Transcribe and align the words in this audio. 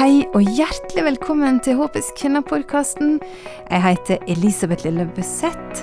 Hei 0.00 0.22
og 0.32 0.46
hjertelig 0.56 1.02
velkommen 1.04 1.58
til 1.60 1.74
Håpets 1.76 2.06
kvinner-podkasten. 2.16 3.18
Jeg 3.68 3.82
heter 3.84 4.22
Elisabeth 4.32 4.86
Lille 4.86 5.04
Bøseth. 5.12 5.82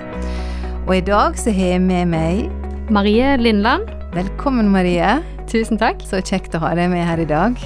Og 0.87 0.95
i 0.95 1.03
dag 1.05 1.37
så 1.37 1.51
har 1.53 1.75
jeg 1.75 1.83
med 1.85 2.09
meg 2.09 2.89
Marie 2.89 3.35
Lindland. 3.37 3.85
Velkommen, 4.15 4.71
Marie. 4.73 5.19
Tusen 5.45 5.77
takk. 5.77 6.01
Så 6.01 6.23
kjekt 6.25 6.57
å 6.57 6.63
ha 6.63 6.71
deg 6.73 6.89
med 6.89 7.05
her 7.05 7.21
i 7.21 7.27
dag. 7.29 7.61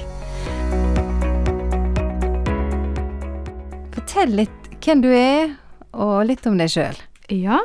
Fortell 3.96 4.36
litt 4.42 4.68
hvem 4.83 5.06
du 5.08 5.12
er, 5.15 5.56
og 5.96 6.26
litt 6.33 6.44
om 6.52 6.60
deg 6.60 6.76
sjøl. 6.76 6.99
Ja, 7.31 7.63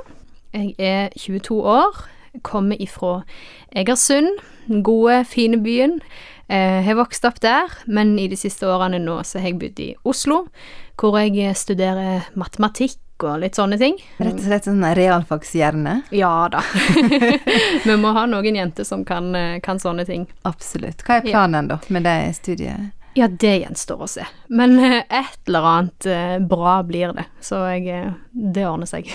jeg 0.55 0.77
er 0.79 1.11
22 1.19 1.59
år. 1.59 2.05
Kommer 2.47 2.79
ifra 2.79 3.25
Egersund, 3.75 4.39
den 4.71 4.87
gode, 4.87 5.25
fine 5.27 5.59
byen. 5.59 5.99
Jeg 6.47 6.85
har 6.87 6.95
vokst 6.95 7.25
opp 7.27 7.41
der, 7.43 7.73
men 7.91 8.15
i 8.23 8.29
de 8.31 8.37
siste 8.39 8.69
årene 8.71 9.01
nå 9.03 9.17
så 9.27 9.41
har 9.41 9.51
jeg 9.51 9.59
bodd 9.59 9.81
i 9.83 9.89
Oslo, 10.07 10.45
hvor 11.01 11.19
jeg 11.19 11.57
studerer 11.59 12.29
matematikk 12.39 13.01
og 13.25 13.41
litt 13.43 13.57
sånne 13.57 13.79
ting. 13.81 13.97
Rett 14.21 14.37
og 14.37 14.45
slett 14.45 14.69
sånn 14.69 14.85
realfagshjerne? 14.97 15.97
Ja 16.15 16.49
da. 16.53 16.61
Vi 17.89 17.97
må 17.99 18.13
ha 18.17 18.27
noen 18.29 18.59
jenter 18.59 18.87
som 18.87 19.05
kan, 19.09 19.33
kan, 19.65 19.81
sånne 19.81 20.05
ting. 20.09 20.27
Absolutt. 20.49 21.03
Hva 21.07 21.21
er 21.21 21.27
planen 21.27 21.71
ja. 21.71 21.77
da 21.77 21.95
med 21.97 22.07
det 22.07 22.19
studiet? 22.39 22.93
Ja, 23.17 23.29
det 23.33 23.55
gjenstår 23.63 24.03
å 24.05 24.09
se. 24.11 24.27
Men 24.53 24.77
et 24.79 25.39
eller 25.49 25.69
annet 25.71 26.09
bra 26.51 26.79
blir 26.87 27.15
det, 27.17 27.25
så 27.41 27.63
jeg 27.73 28.13
Det 28.37 28.67
ordner 28.69 28.89
seg. 28.91 29.09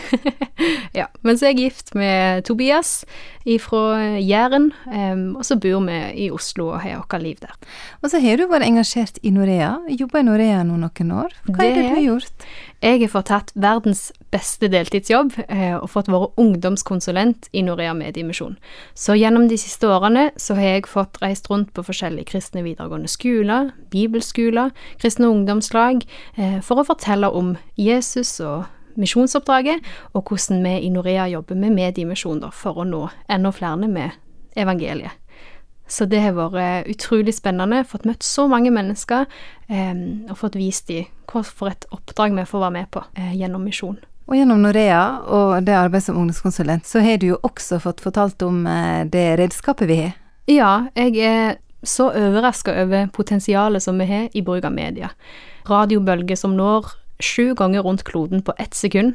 ja. 1.00 1.06
Men 1.22 1.38
så 1.38 1.46
er 1.46 1.54
jeg 1.54 1.68
gift 1.68 1.94
med 1.94 2.42
Tobias 2.48 3.04
fra 3.62 4.18
Jæren, 4.18 4.72
og 5.38 5.46
så 5.46 5.58
bor 5.62 5.86
vi 5.86 6.00
i 6.26 6.32
Oslo 6.34 6.72
og 6.72 6.82
har 6.82 7.04
vårt 7.04 7.22
liv 7.22 7.38
der. 7.42 7.54
Og 8.02 8.10
så 8.10 8.22
har 8.24 8.42
du 8.42 8.48
vært 8.50 8.66
engasjert 8.66 9.22
i 9.22 9.30
Norea. 9.34 9.76
Jobba 9.94 10.24
i 10.24 10.26
Norea 10.26 10.64
nå 10.66 10.80
noen 10.82 11.14
år. 11.22 11.38
Hva 11.52 11.68
er 11.68 11.78
det 11.78 11.86
du 11.86 11.94
har 11.94 12.06
gjort? 12.08 12.50
Jeg 12.82 13.04
har 13.04 13.14
fått 13.14 13.30
tatt 13.30 13.54
verdens 13.54 14.08
beste 14.34 14.66
deltidsjobb 14.74 15.36
og 15.38 15.88
fått 15.92 16.10
være 16.10 16.32
ungdomskonsulent 16.42 17.52
i 17.54 17.62
Norea 17.66 17.94
Mediemisjon. 17.98 18.56
Så 18.98 19.14
gjennom 19.20 19.46
de 19.52 19.60
siste 19.62 19.86
årene 19.86 20.32
så 20.42 20.58
har 20.58 20.78
jeg 20.78 20.90
fått 20.90 21.20
reist 21.22 21.50
rundt 21.52 21.70
på 21.76 21.86
forskjellige 21.86 22.32
kristne 22.32 22.64
videregående 22.66 23.12
skoler, 23.12 23.70
bibelskoler, 23.92 24.72
kristne 25.02 25.30
ungdomslag, 25.30 26.06
for 26.66 26.82
å 26.82 26.88
fortelle 26.88 27.30
om 27.30 27.56
Jesus 27.80 28.40
og 28.40 28.66
misjonsoppdraget, 29.00 29.82
og 30.14 30.28
hvordan 30.28 30.64
vi 30.66 30.76
i 30.86 30.92
Norea 30.92 31.28
jobber 31.32 31.60
med 31.60 31.76
mediemisjon 31.78 32.44
for 32.56 32.82
å 32.82 32.88
nå 32.88 33.08
enda 33.32 33.52
flere 33.56 33.88
med 33.88 34.18
evangeliet. 34.60 35.18
Så 35.92 36.06
det 36.08 36.22
har 36.24 36.38
vært 36.38 36.88
utrolig 36.88 37.34
spennende. 37.36 37.84
Fått 37.84 38.06
møtt 38.08 38.24
så 38.24 38.46
mange 38.48 38.72
mennesker, 38.72 39.26
eh, 39.68 39.98
og 40.30 40.38
fått 40.40 40.56
vist 40.56 40.88
dem 40.88 41.10
hva 41.28 41.44
for 41.44 41.72
et 41.72 41.86
oppdrag 41.92 42.36
vi 42.36 42.48
får 42.48 42.64
være 42.64 42.76
med 42.78 42.92
på 42.92 43.04
eh, 43.18 43.34
gjennom 43.36 43.64
misjon. 43.68 44.00
Og 44.30 44.38
gjennom 44.38 44.62
Norea 44.64 45.02
og 45.28 45.66
det 45.68 45.76
arbeidet 45.76 46.06
som 46.06 46.20
ungdomskonsulent, 46.22 46.88
så 46.88 47.04
har 47.04 47.20
du 47.20 47.34
jo 47.34 47.40
også 47.44 47.82
fått 47.84 48.00
fortalt 48.04 48.44
om 48.48 48.64
eh, 48.68 49.04
det 49.12 49.26
redskapet 49.42 49.92
vi 49.92 50.00
har. 50.06 50.16
Ja, 50.48 50.72
jeg 50.96 51.20
er 51.28 51.60
så 51.84 52.12
overraska 52.12 52.76
over 52.84 53.08
potensialet 53.14 53.84
som 53.84 53.98
vi 54.00 54.06
har 54.06 54.30
i 54.34 54.42
bruk 54.46 54.66
av 54.66 54.74
media. 54.74 55.10
Radiobølger 55.70 56.38
som 56.38 56.56
når 56.58 56.92
sju 57.22 57.54
ganger 57.56 57.82
rundt 57.86 58.04
kloden 58.04 58.42
på 58.42 58.54
ett 58.58 58.74
sekund. 58.74 59.14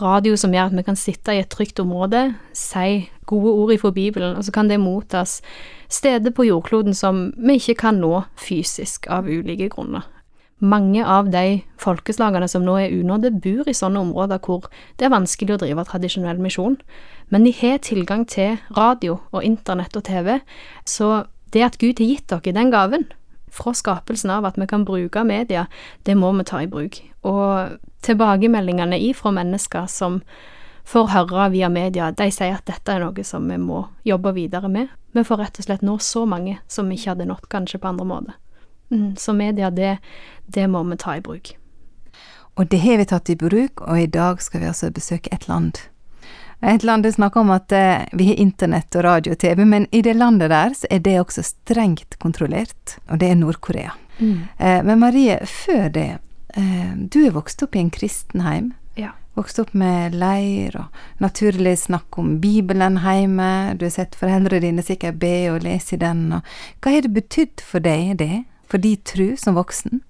Radio 0.00 0.36
som 0.36 0.54
gjør 0.54 0.70
at 0.70 0.76
vi 0.76 0.84
kan 0.86 0.98
sitte 0.98 1.34
i 1.34 1.40
et 1.42 1.50
trygt 1.52 1.80
område, 1.80 2.34
si 2.52 3.08
gode 3.26 3.52
ord 3.52 3.72
ifra 3.74 3.90
Bibelen, 3.90 4.36
og 4.36 4.44
så 4.44 4.52
kan 4.52 4.68
det 4.68 4.80
mottas 4.80 5.40
steder 5.88 6.30
på 6.30 6.46
jordkloden 6.46 6.94
som 6.94 7.30
vi 7.36 7.58
ikke 7.60 7.80
kan 7.86 8.00
nå 8.00 8.22
fysisk 8.36 9.08
av 9.10 9.28
ulike 9.28 9.70
grunner. 9.72 10.04
Mange 10.58 11.04
av 11.04 11.28
de 11.28 11.60
folkeslagene 11.76 12.46
som 12.48 12.64
nå 12.64 12.78
er 12.80 12.94
unådde, 12.96 13.34
bor 13.44 13.68
i 13.68 13.76
sånne 13.76 14.00
områder 14.06 14.40
hvor 14.40 14.70
det 14.96 15.04
er 15.04 15.12
vanskelig 15.12 15.56
å 15.56 15.60
drive 15.60 15.84
tradisjonell 15.84 16.40
misjon, 16.40 16.78
men 17.28 17.44
de 17.44 17.52
har 17.58 17.82
tilgang 17.84 18.24
til 18.24 18.56
radio 18.76 19.18
og 19.32 19.44
internett 19.44 19.96
og 19.98 20.06
TV, 20.08 20.38
så 20.88 21.26
det 21.54 21.62
at 21.66 21.78
Gud 21.78 22.00
har 22.02 22.10
gitt 22.10 22.28
dere 22.32 22.54
den 22.56 22.72
gaven, 22.74 23.06
fra 23.56 23.72
skapelsen 23.74 24.30
av 24.30 24.44
at 24.44 24.58
vi 24.58 24.66
kan 24.68 24.84
bruke 24.84 25.22
media, 25.24 25.66
det 26.02 26.16
må 26.18 26.32
vi 26.36 26.44
ta 26.44 26.60
i 26.62 26.68
bruk. 26.68 26.98
Og 27.24 27.78
tilbakemeldingene 28.04 28.98
ifra 29.08 29.32
mennesker 29.32 29.86
som 29.90 30.20
får 30.86 31.10
høre 31.14 31.50
via 31.54 31.70
media, 31.72 32.10
de 32.14 32.28
sier 32.30 32.58
at 32.58 32.66
dette 32.68 32.92
er 32.92 33.02
noe 33.02 33.24
som 33.26 33.48
vi 33.50 33.58
må 33.58 33.86
jobbe 34.06 34.34
videre 34.36 34.70
med. 34.70 34.90
Vi 35.16 35.24
får 35.24 35.40
rett 35.40 35.60
og 35.60 35.68
slett 35.68 35.86
nå 35.86 35.96
så 36.02 36.26
mange 36.28 36.58
som 36.68 36.90
vi 36.90 36.98
ikke 36.98 37.14
hadde 37.14 37.28
nådd 37.30 37.48
kanskje 37.50 37.80
på 37.82 37.90
andre 37.90 38.06
måter. 38.06 38.36
Mm, 38.90 39.16
så 39.18 39.32
media, 39.34 39.70
det, 39.70 39.96
det 40.46 40.68
må 40.70 40.84
vi 40.86 40.98
ta 41.00 41.16
i 41.16 41.24
bruk. 41.24 41.56
Og 42.56 42.70
det 42.70 42.80
har 42.80 43.00
vi 43.00 43.08
tatt 43.08 43.30
i 43.32 43.36
bruk, 43.36 43.82
og 43.82 44.00
i 44.00 44.06
dag 44.06 44.40
skal 44.42 44.62
vi 44.62 44.70
altså 44.70 44.92
besøke 44.94 45.32
et 45.34 45.48
land. 45.48 45.82
Et 46.60 46.82
land 46.82 47.02
du 47.02 47.12
snakker 47.12 47.40
om 47.40 47.50
at 47.52 47.72
eh, 47.72 48.06
vi 48.16 48.30
har 48.30 48.40
internett 48.40 48.96
og 48.96 49.04
radio 49.04 49.34
og 49.34 49.38
TV, 49.38 49.64
men 49.68 49.86
i 49.92 50.00
det 50.02 50.16
landet 50.16 50.50
der 50.50 50.72
så 50.74 50.88
er 50.90 51.02
det 51.04 51.18
også 51.20 51.44
strengt 51.44 52.16
kontrollert, 52.22 52.96
og 53.10 53.20
det 53.20 53.30
er 53.30 53.38
Nord-Korea. 53.40 53.92
Mm. 54.18 54.48
Eh, 54.58 54.80
men 54.84 54.98
Marie, 54.98 55.36
før 55.46 55.88
det, 55.92 56.08
eh, 56.56 56.96
du 56.96 57.26
er 57.26 57.36
vokst 57.36 57.62
opp 57.62 57.76
i 57.76 57.84
en 57.84 57.92
kristenheim. 57.92 58.72
Ja. 58.96 59.12
Vokst 59.36 59.60
opp 59.60 59.74
med 59.76 60.16
leir 60.16 60.78
og 60.80 61.20
naturlig 61.20 61.76
snakk 61.82 62.16
om 62.16 62.38
Bibelen 62.40 63.02
hjemme. 63.04 63.76
Du 63.76 63.84
har 63.84 63.92
sett 63.92 64.16
foreldrene 64.16 64.64
dine 64.64 64.84
sikkert 64.84 65.20
be 65.20 65.50
og 65.52 65.60
lese 65.66 65.98
i 65.98 66.00
den. 66.00 66.30
Og 66.38 66.54
hva 66.80 66.94
har 66.94 67.04
det 67.04 67.12
betydd 67.12 67.60
for 67.60 67.84
deg, 67.84 68.16
det? 68.22 68.46
For 68.64 68.80
din 68.80 69.02
tro 69.04 69.34
som 69.36 69.58
voksen? 69.60 70.00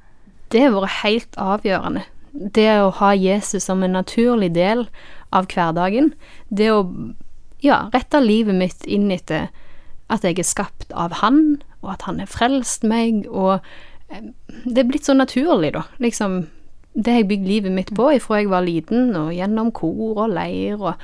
Det 0.55 0.63
har 0.63 0.77
vært 0.77 1.01
helt 1.03 1.41
avgjørende. 1.43 2.07
Det 2.55 2.69
å 2.79 2.93
ha 3.01 3.11
Jesus 3.19 3.67
som 3.67 3.83
en 3.83 3.97
naturlig 3.97 4.53
del 4.55 4.87
av 5.35 5.49
hverdagen. 5.53 6.13
Det 6.49 6.71
å 6.73 6.83
ja, 7.65 7.87
rette 7.95 8.21
livet 8.23 8.55
mitt 8.55 8.87
inn 8.87 9.11
etter 9.15 9.49
at 10.13 10.23
jeg 10.23 10.39
er 10.39 10.47
skapt 10.47 10.93
av 10.95 11.19
Han, 11.23 11.59
og 11.83 11.97
at 11.97 12.07
Han 12.07 12.21
har 12.23 12.31
frelst 12.31 12.85
meg, 12.87 13.25
og 13.27 13.59
eh, 14.11 14.31
det 14.65 14.85
er 14.85 14.91
blitt 14.91 15.09
så 15.09 15.17
naturlig, 15.17 15.73
da. 15.75 15.87
Liksom 16.03 16.45
det 16.97 17.13
har 17.13 17.21
jeg 17.21 17.29
bygd 17.29 17.49
livet 17.49 17.73
mitt 17.73 17.91
på 17.93 18.09
ifra 18.17 18.41
jeg 18.41 18.49
var 18.49 18.65
liten, 18.65 19.11
og 19.19 19.35
gjennom 19.37 19.69
kor 19.77 20.23
og 20.25 20.33
leir 20.33 20.81
og 20.81 20.95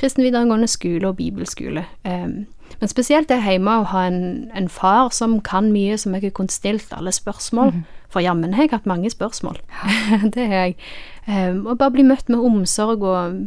kristen 0.00 0.24
videregående 0.24 0.68
skole 0.70 1.10
og 1.10 1.18
bibelskole. 1.18 1.84
Um, 2.08 2.46
men 2.80 2.88
spesielt 2.88 3.28
det 3.28 3.42
hjemme 3.44 3.74
å 3.82 3.88
ha 3.92 4.06
en, 4.08 4.48
en, 4.56 4.68
far 4.72 5.12
som 5.12 5.40
kan 5.44 5.68
mye, 5.74 5.98
som 6.00 6.14
jeg 6.16 6.24
har 6.24 6.36
kunnet 6.38 6.54
stilt 6.54 6.94
alle 6.96 7.12
spørsmål. 7.12 7.74
Mm. 7.74 7.82
For 8.12 8.24
jammen 8.24 8.56
har 8.56 8.64
jeg 8.64 8.72
hatt 8.72 8.88
mange 8.88 9.12
spørsmål. 9.12 9.60
det 10.34 10.46
har 10.48 10.70
jeg. 10.70 10.78
Um, 11.28 11.66
og 11.66 11.76
bare 11.78 11.98
bli 11.98 12.06
møtt 12.08 12.32
med 12.32 12.40
omsorg 12.40 13.04
og 13.04 13.42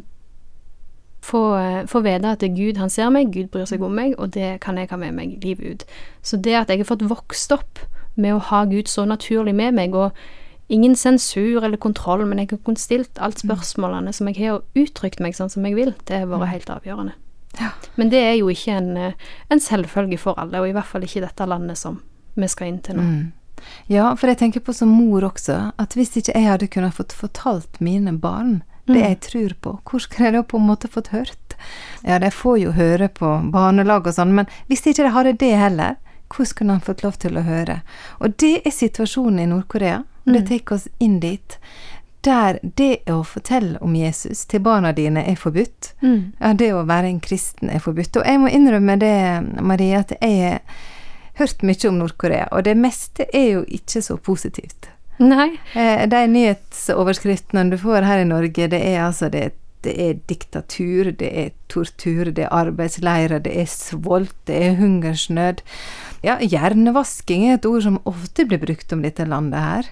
få, 1.26 1.42
få 1.90 2.02
vite 2.06 2.32
at 2.38 2.46
Gud 2.56 2.80
han 2.82 2.92
ser 2.94 3.12
meg, 3.14 3.34
Gud 3.34 3.50
bryr 3.54 3.68
seg 3.70 3.84
om 3.86 3.94
meg, 3.98 4.16
og 4.22 4.34
det 4.36 4.60
kan 4.64 4.78
jeg 4.78 4.92
ha 4.92 5.00
med 5.02 5.18
meg 5.18 5.36
livet 5.44 5.66
ut. 5.66 5.86
Så 6.22 6.38
det 6.38 6.56
at 6.60 6.72
jeg 6.72 6.84
har 6.84 6.90
fått 6.90 7.06
vokst 7.10 7.54
opp 7.56 7.82
med 8.16 8.36
å 8.36 8.44
ha 8.52 8.64
Gud 8.70 8.90
så 8.92 9.06
naturlig 9.10 9.56
med 9.58 9.76
meg, 9.78 9.96
og 9.98 10.16
ingen 10.72 10.96
sensur 10.98 11.64
eller 11.64 11.78
kontroll, 11.82 12.26
men 12.26 12.42
jeg 12.42 12.54
har 12.54 12.62
kunnet 12.66 12.82
stilt 12.82 13.22
alt 13.22 13.42
mm. 13.42 13.48
spørsmålene 13.48 14.14
som 14.16 14.30
jeg 14.32 14.40
har, 14.42 14.60
og 14.60 14.82
uttrykt 14.82 15.22
meg 15.24 15.38
sånn 15.38 15.52
som 15.54 15.66
jeg 15.68 15.78
vil, 15.78 15.94
det 16.10 16.24
har 16.24 16.30
vært 16.30 16.46
mm. 16.46 16.54
helt 16.54 16.76
avgjørende. 16.78 17.16
Ja. 17.60 17.72
Men 17.96 18.12
det 18.12 18.20
er 18.20 18.36
jo 18.36 18.52
ikke 18.52 18.76
en, 18.76 18.92
en, 19.48 19.62
selvfølge 19.64 20.20
for 20.20 20.40
alle, 20.42 20.60
og 20.60 20.70
i 20.70 20.76
hvert 20.76 20.90
fall 20.90 21.06
ikke 21.08 21.24
dette 21.24 21.48
landet 21.48 21.80
som 21.80 22.02
vi 22.36 22.50
skal 22.52 22.72
inn 22.72 22.82
til 22.84 23.00
nå. 23.00 23.08
Mm. 23.08 23.26
Ja, 23.90 24.10
for 24.20 24.30
jeg 24.30 24.42
tenker 24.42 24.62
på 24.62 24.74
som 24.76 24.92
mor 24.92 25.24
også, 25.26 25.72
at 25.80 25.96
hvis 25.96 26.12
ikke 26.20 26.36
jeg 26.36 26.50
hadde 26.50 26.68
kunnet 26.70 26.98
fått 26.98 27.16
fortalt 27.16 27.80
mine 27.82 28.14
barn 28.22 28.60
det 28.86 28.94
mm. 28.94 29.04
jeg 29.04 29.20
tror 29.20 29.54
på. 29.62 29.76
Hvor 29.90 30.00
skulle 30.00 30.30
jeg 30.30 30.38
da 30.38 30.44
på 30.44 30.58
en 30.58 30.68
måte 30.70 30.90
fått 30.92 31.08
hørt? 31.14 31.58
Ja, 32.04 32.20
de 32.20 32.32
får 32.32 32.58
jo 32.62 32.74
høre 32.76 33.08
på 33.10 33.32
barnelag 33.54 34.08
og 34.08 34.18
sånn, 34.18 34.36
men 34.38 34.50
hvis 34.70 34.86
ikke 34.86 35.08
de 35.08 35.14
hadde 35.16 35.38
det 35.42 35.54
heller, 35.58 35.98
hvordan 36.30 36.58
kunne 36.58 36.78
han 36.78 36.86
fått 36.86 37.04
lov 37.06 37.18
til 37.22 37.38
å 37.38 37.46
høre? 37.46 37.82
Og 38.20 38.38
det 38.42 38.60
er 38.66 38.74
situasjonen 38.74 39.44
i 39.44 39.50
Nord-Korea, 39.50 40.04
det 40.26 40.42
mm. 40.42 40.48
tar 40.50 40.74
oss 40.76 40.88
inn 41.00 41.20
dit. 41.24 41.58
Der 42.26 42.60
det 42.62 43.06
å 43.14 43.20
fortelle 43.24 43.78
om 43.86 43.94
Jesus 43.96 44.46
til 44.50 44.64
barna 44.66 44.92
dine 44.98 45.22
er 45.30 45.38
forbudt. 45.38 45.94
Mm. 46.02 46.34
Ja, 46.40 46.54
det 46.54 46.72
å 46.74 46.86
være 46.90 47.12
en 47.12 47.22
kristen 47.22 47.70
er 47.70 47.84
forbudt. 47.84 48.18
Og 48.18 48.26
jeg 48.26 48.42
må 48.42 48.50
innrømme 48.50 48.98
det, 49.02 49.16
Marie, 49.62 50.02
at 50.02 50.16
jeg 50.18 50.42
har 50.42 50.84
hørt 51.38 51.66
mye 51.66 51.90
om 51.90 52.02
Nord-Korea, 52.02 52.50
og 52.52 52.66
det 52.66 52.78
meste 52.80 53.30
er 53.34 53.50
jo 53.58 53.64
ikke 53.68 54.02
så 54.02 54.18
positivt. 54.18 54.90
Nei. 55.22 55.56
Eh, 55.74 56.08
de 56.12 56.24
nyhetsoverskriftene 56.28 57.70
du 57.72 57.78
får 57.80 58.08
her 58.08 58.24
i 58.24 58.28
Norge, 58.28 58.68
det 58.72 58.82
er 58.82 59.06
altså 59.06 59.30
det, 59.32 59.54
det 59.86 59.96
er 60.02 60.20
diktatur, 60.28 61.12
det 61.20 61.30
er 61.30 61.54
tortur, 61.72 62.32
det 62.36 62.48
er 62.48 62.56
arbeidsleirer, 62.56 63.44
det 63.46 63.54
er 63.62 63.70
svolt, 63.72 64.36
det 64.50 64.60
er 64.60 64.78
hungersnød. 64.82 65.64
Ja, 66.26 66.38
hjernevasking 66.42 67.48
er 67.48 67.60
et 67.60 67.68
ord 67.70 67.86
som 67.86 68.02
ofte 68.10 68.48
blir 68.50 68.62
brukt 68.64 68.94
om 68.94 69.06
dette 69.06 69.28
landet 69.30 69.62
her. 69.62 69.92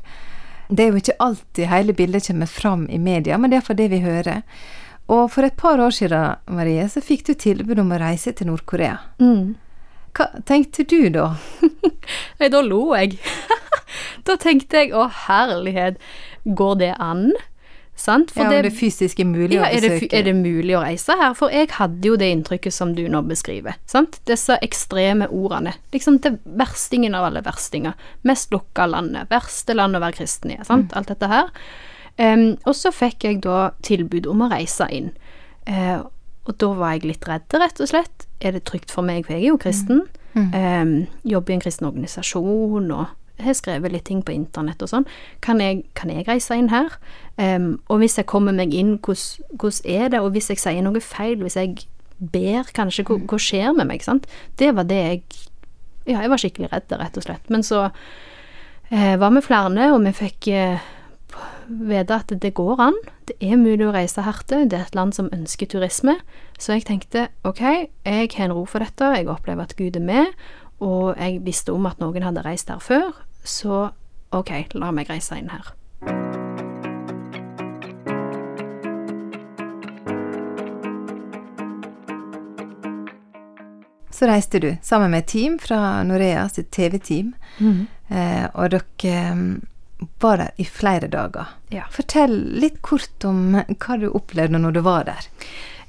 Det 0.73 0.85
er 0.85 0.93
jo 0.93 1.01
ikke 1.03 1.19
alltid 1.21 1.69
hele 1.69 1.93
bildet 1.93 2.27
kommer 2.27 2.49
fram 2.49 2.87
i 2.89 2.97
media, 2.97 3.37
men 3.37 3.51
det 3.51 3.61
er 3.61 3.67
for 3.67 3.77
det 3.77 3.91
vi 3.93 4.03
hører. 4.03 4.41
Og 5.11 5.27
for 5.31 5.45
et 5.45 5.55
par 5.59 5.79
år 5.83 5.91
siden, 5.91 6.39
Marie, 6.47 6.87
så 6.89 7.03
fikk 7.03 7.27
du 7.27 7.33
tilbud 7.35 7.81
om 7.83 7.91
å 7.91 7.99
reise 8.01 8.31
til 8.31 8.47
Nord-Korea. 8.49 8.97
Mm. 9.19 9.55
Hva 10.13 10.29
tenkte 10.47 10.85
du 10.87 11.09
da? 11.13 11.33
Nei, 12.39 12.49
da 12.53 12.61
lo 12.63 12.85
jeg. 12.95 13.19
da 14.28 14.38
tenkte 14.42 14.84
jeg 14.84 14.94
å 14.95 15.07
herlighet, 15.25 16.00
går 16.45 16.80
det 16.81 16.94
an? 17.01 17.31
Sant? 17.95 18.31
ja, 18.36 18.48
om 18.48 18.50
det 18.66 18.72
fysisk 18.74 19.19
er 19.22 19.28
mulig 19.30 19.54
ja, 19.54 19.68
å 19.68 19.69
er 19.69 19.84
det, 19.84 19.90
besøke. 19.94 20.18
er 20.18 20.25
det 20.25 20.34
mulig 20.34 20.74
å 20.74 20.81
reise 20.81 21.13
her? 21.19 21.36
For 21.38 21.54
jeg 21.54 21.69
hadde 21.75 22.10
jo 22.10 22.16
det 22.18 22.31
inntrykket 22.34 22.74
som 22.74 22.95
du 22.98 23.04
nå 23.12 23.22
beskriver. 23.30 23.78
Sant? 23.90 24.18
Disse 24.30 24.57
ekstreme 24.66 25.28
ordene. 25.30 25.75
Liksom 25.94 26.18
det 26.25 26.34
verstingen 26.57 27.13
av 27.18 27.28
alle 27.30 27.44
verstinger. 27.45 27.94
Mest 28.25 28.54
lukka 28.54 28.88
landet. 28.90 29.30
Verste 29.30 29.78
land 29.78 29.98
å 29.98 30.01
være 30.01 30.18
kristen 30.24 30.56
i. 30.56 30.57
Sant? 30.66 30.95
Alt 30.98 31.13
dette 31.13 31.30
her. 31.30 31.54
Um, 32.18 32.56
og 32.66 32.74
så 32.78 32.92
fikk 32.94 33.28
jeg 33.30 33.44
da 33.45 33.72
tilbud 33.86 34.25
om 34.30 34.42
å 34.45 34.50
reise 34.51 34.90
inn. 34.94 35.13
Uh, 35.69 36.01
og 36.50 36.57
da 36.60 36.74
var 36.75 36.98
jeg 36.98 37.07
litt 37.07 37.30
redd, 37.30 37.45
rett 37.62 37.80
og 37.80 37.94
slett. 37.94 38.28
Er 38.44 38.57
det 38.57 38.66
trygt 38.68 38.92
for 38.92 39.06
meg, 39.06 39.28
for 39.28 39.38
jeg 39.38 39.45
er 39.45 39.54
jo 39.54 39.62
kristen. 39.62 40.04
Em, 40.34 41.06
jobber 41.30 41.54
i 41.54 41.56
en 41.60 41.62
kristen 41.62 41.86
organisasjon 41.86 42.88
og 42.90 43.12
har 43.41 43.56
skrevet 43.57 43.91
litt 43.94 44.06
ting 44.06 44.21
på 44.25 44.33
internett 44.35 44.81
og 44.85 44.91
sånn. 44.91 45.07
Kan 45.41 45.62
kan 45.97 46.12
jeg 46.12 46.27
reise 46.27 46.57
inn 46.57 46.69
her? 46.69 46.94
Um, 47.38 47.81
og 47.89 48.03
hvis 48.03 48.18
jeg 48.18 48.30
kommer 48.30 48.53
meg 48.53 48.74
inn, 48.74 49.00
hvordan 49.01 49.80
er 49.85 50.09
det? 50.09 50.19
Og 50.21 50.31
hvis 50.35 50.50
jeg 50.50 50.62
sier 50.62 50.85
noe 50.85 51.01
feil, 51.01 51.41
hvis 51.41 51.57
jeg 51.57 51.88
ber 52.19 52.69
kanskje, 52.75 53.06
hva, 53.07 53.18
hva 53.27 53.39
skjer 53.41 53.74
med 53.74 53.89
meg? 53.89 54.03
sant? 54.06 54.27
Det 54.57 54.75
var 54.75 54.83
det 54.83 55.01
jeg 55.01 55.24
Ja, 56.06 56.19
jeg 56.19 56.30
var 56.30 56.38
skikkelig 56.41 56.68
redd, 56.74 56.91
rett 57.00 57.18
og 57.18 57.24
slett. 57.24 57.45
Men 57.47 57.63
så 57.63 57.85
eh, 58.91 59.15
var 59.15 59.31
vi 59.31 59.41
flere, 59.41 59.85
og 59.94 60.01
vi 60.03 60.12
fikk 60.12 60.50
eh, 60.51 60.81
vite 61.68 62.18
at 62.18 62.33
det 62.41 62.53
går 62.53 62.81
an. 62.83 62.97
Det 63.27 63.38
er 63.39 63.56
mulig 63.56 63.85
å 63.88 63.94
reise 63.95 64.25
her 64.25 64.41
til. 64.47 64.68
Det 64.68 64.80
er 64.80 64.88
et 64.88 64.97
land 64.97 65.15
som 65.15 65.31
ønsker 65.31 65.69
turisme. 65.71 66.18
Så 66.59 66.75
jeg 66.75 66.85
tenkte 66.89 67.30
ok, 67.47 67.62
jeg 68.06 68.30
har 68.35 68.50
en 68.50 68.56
ro 68.57 68.65
for 68.69 68.83
dette. 68.83 69.13
Jeg 69.15 69.30
opplever 69.31 69.63
at 69.63 69.77
Gud 69.80 69.95
er 69.95 70.03
med. 70.03 70.35
Og 70.83 71.15
jeg 71.15 71.39
visste 71.45 71.74
om 71.74 71.88
at 71.88 72.01
noen 72.03 72.25
hadde 72.25 72.44
reist 72.44 72.68
der 72.68 72.83
før. 72.83 73.13
Så 73.44 73.88
ok, 74.35 74.51
la 74.75 74.91
meg 74.95 75.09
reise 75.12 75.38
inn 75.39 75.51
her. 75.53 75.71
Så 84.13 84.27
reiste 84.30 84.59
du 84.59 84.69
sammen 84.85 85.12
med 85.12 85.25
et 85.25 85.31
team 85.33 85.56
fra 85.59 86.03
Norea 86.07 86.45
sitt 86.51 86.69
TV-team, 86.71 87.33
eh, 88.07 88.45
og 88.53 88.69
dere 88.75 89.09
eh, 89.09 89.41
var 90.21 90.38
der 90.38 90.51
i 90.62 90.65
flere 90.65 91.09
dager. 91.12 91.56
Ja. 91.74 91.88
Fortell 91.91 92.35
litt 92.59 92.81
kort 92.85 93.25
om 93.27 93.57
hva 93.57 93.97
du 94.00 94.09
opplevde 94.12 94.62
når 94.62 94.77
du 94.77 94.81
var 94.85 95.07
der. 95.09 95.27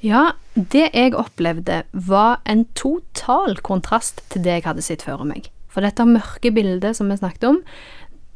Ja, 0.05 0.35
det 0.53 0.91
jeg 0.93 1.15
opplevde 1.17 1.83
var 1.93 2.43
en 2.45 2.67
total 2.77 3.57
kontrast 3.65 4.21
til 4.29 4.45
det 4.45 4.59
jeg 4.59 4.67
hadde 4.67 4.85
sett 4.85 5.05
før 5.07 5.25
meg. 5.25 5.49
For 5.73 5.81
dette 5.81 6.05
mørke 6.05 6.53
bildet 6.55 6.99
som 6.99 7.09
vi 7.09 7.17
snakket 7.17 7.47
om, 7.49 7.63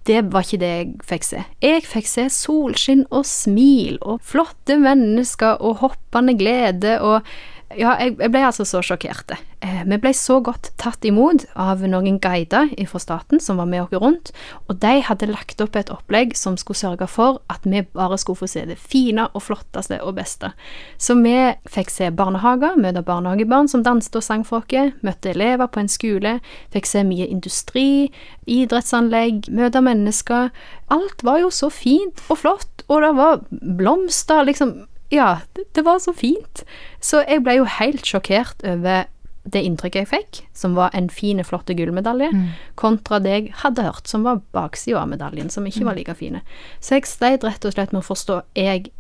det 0.09 0.23
var 0.33 0.47
ikke 0.47 0.61
det 0.63 0.71
jeg 0.73 0.89
fikk 1.11 1.27
se. 1.29 1.43
Jeg 1.61 1.85
fikk 1.85 2.09
se 2.09 2.25
solskinn 2.33 3.05
og 3.13 3.27
smil 3.29 3.99
og 4.01 4.23
flotte 4.25 4.79
mennesker 4.81 5.61
og 5.61 5.83
hoppende 5.83 6.39
glede 6.41 6.97
og 7.05 7.29
Ja, 7.79 7.93
jeg, 8.03 8.17
ble 8.19 8.41
altså 8.43 8.65
så 8.67 8.81
sjokkerte. 8.83 9.37
Eh, 9.63 9.85
vi 9.87 9.97
ble 10.03 10.11
så 10.17 10.41
godt 10.43 10.73
tatt 10.83 11.05
imot 11.07 11.45
av 11.59 11.85
noen 11.87 12.17
guider 12.23 12.73
fra 12.91 13.01
staten 13.03 13.39
som 13.43 13.61
var 13.61 13.69
med 13.71 13.85
oss 13.85 14.03
rundt, 14.03 14.33
og 14.67 14.81
de 14.83 14.97
hadde 15.07 15.29
lagt 15.31 15.63
opp 15.63 15.79
et 15.79 15.93
opplegg 15.95 16.35
som 16.39 16.57
skulle 16.59 16.79
sørge 16.79 17.07
for 17.11 17.39
at 17.53 17.63
vi 17.67 17.85
bare 17.95 18.19
skulle 18.19 18.41
få 18.41 18.51
se 18.51 18.65
det 18.67 18.81
fine 18.83 19.29
og 19.31 19.45
flotteste 19.47 20.01
og 20.03 20.17
beste. 20.19 20.51
Så 20.99 21.15
vi 21.23 21.37
fikk 21.71 21.95
se 21.95 22.11
barnehager, 22.11 22.75
møte 22.83 23.05
barnehagebarn 23.07 23.71
som 23.71 23.87
danset 23.87 24.19
og 24.19 24.27
sang 24.27 24.43
for 24.47 24.67
oss, 24.67 24.99
møtte 25.07 25.31
elever 25.37 25.71
på 25.71 25.85
en 25.85 25.93
skole, 25.93 26.39
fikk 26.75 26.91
se 26.91 27.07
mye 27.07 27.31
industri, 27.31 28.11
idrettsanlegg, 28.51 29.53
møte 29.55 29.85
mennesker. 29.87 30.51
Alt 30.91 31.23
var 31.23 31.45
jo 31.45 31.55
så 31.55 31.71
fint 31.71 32.27
og 32.27 32.43
flott, 32.43 32.87
og 32.91 33.07
det 33.07 33.15
var 33.23 33.43
blomster, 33.79 34.47
liksom 34.51 34.81
Ja, 35.11 35.41
det, 35.57 35.83
var 35.83 35.99
så 35.99 36.13
fint. 36.13 36.65
Så 37.01 37.23
jeg 37.25 37.45
ble 37.45 37.59
jo 37.61 37.69
helt 37.79 38.05
sjokkert 38.07 38.61
over 38.67 39.07
det 39.49 39.63
inntrykket 39.65 40.03
jeg 40.03 40.09
fikk, 40.11 40.41
som 40.53 40.75
var 40.77 40.93
en 40.97 41.09
fin, 41.09 41.41
flott 41.47 41.71
gullmedalje, 41.73 42.29
kontra 42.77 43.21
det 43.25 43.31
jeg 43.33 43.53
hadde 43.63 43.87
hørt, 43.87 44.09
som 44.11 44.27
var 44.27 44.43
baksida 44.53 45.01
av 45.01 45.09
medaljen, 45.09 45.49
som 45.49 45.65
ikke 45.65 45.87
var 45.89 45.97
like 45.97 46.15
fine. 46.19 46.43
Så 46.85 46.99
jeg 46.99 47.09
sleit 47.09 47.47
rett 47.47 47.65
og 47.65 47.73
slett 47.73 47.95
med 47.95 48.03
å 48.03 48.09
forstå 48.11 48.43
jeg, 48.59 48.91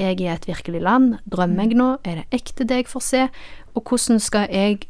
jeg 0.00 0.22
er 0.22 0.38
et 0.38 0.48
virkelig 0.48 0.80
land, 0.86 1.18
drømmer 1.28 1.68
jeg 1.68 1.76
nå, 1.76 1.90
er 2.08 2.22
det 2.22 2.40
ekte 2.40 2.64
det 2.64 2.80
jeg 2.80 2.88
får 2.94 3.04
se, 3.04 3.26
og 3.74 3.84
hvordan 3.84 4.22
skal 4.24 4.48
jeg 4.48 4.86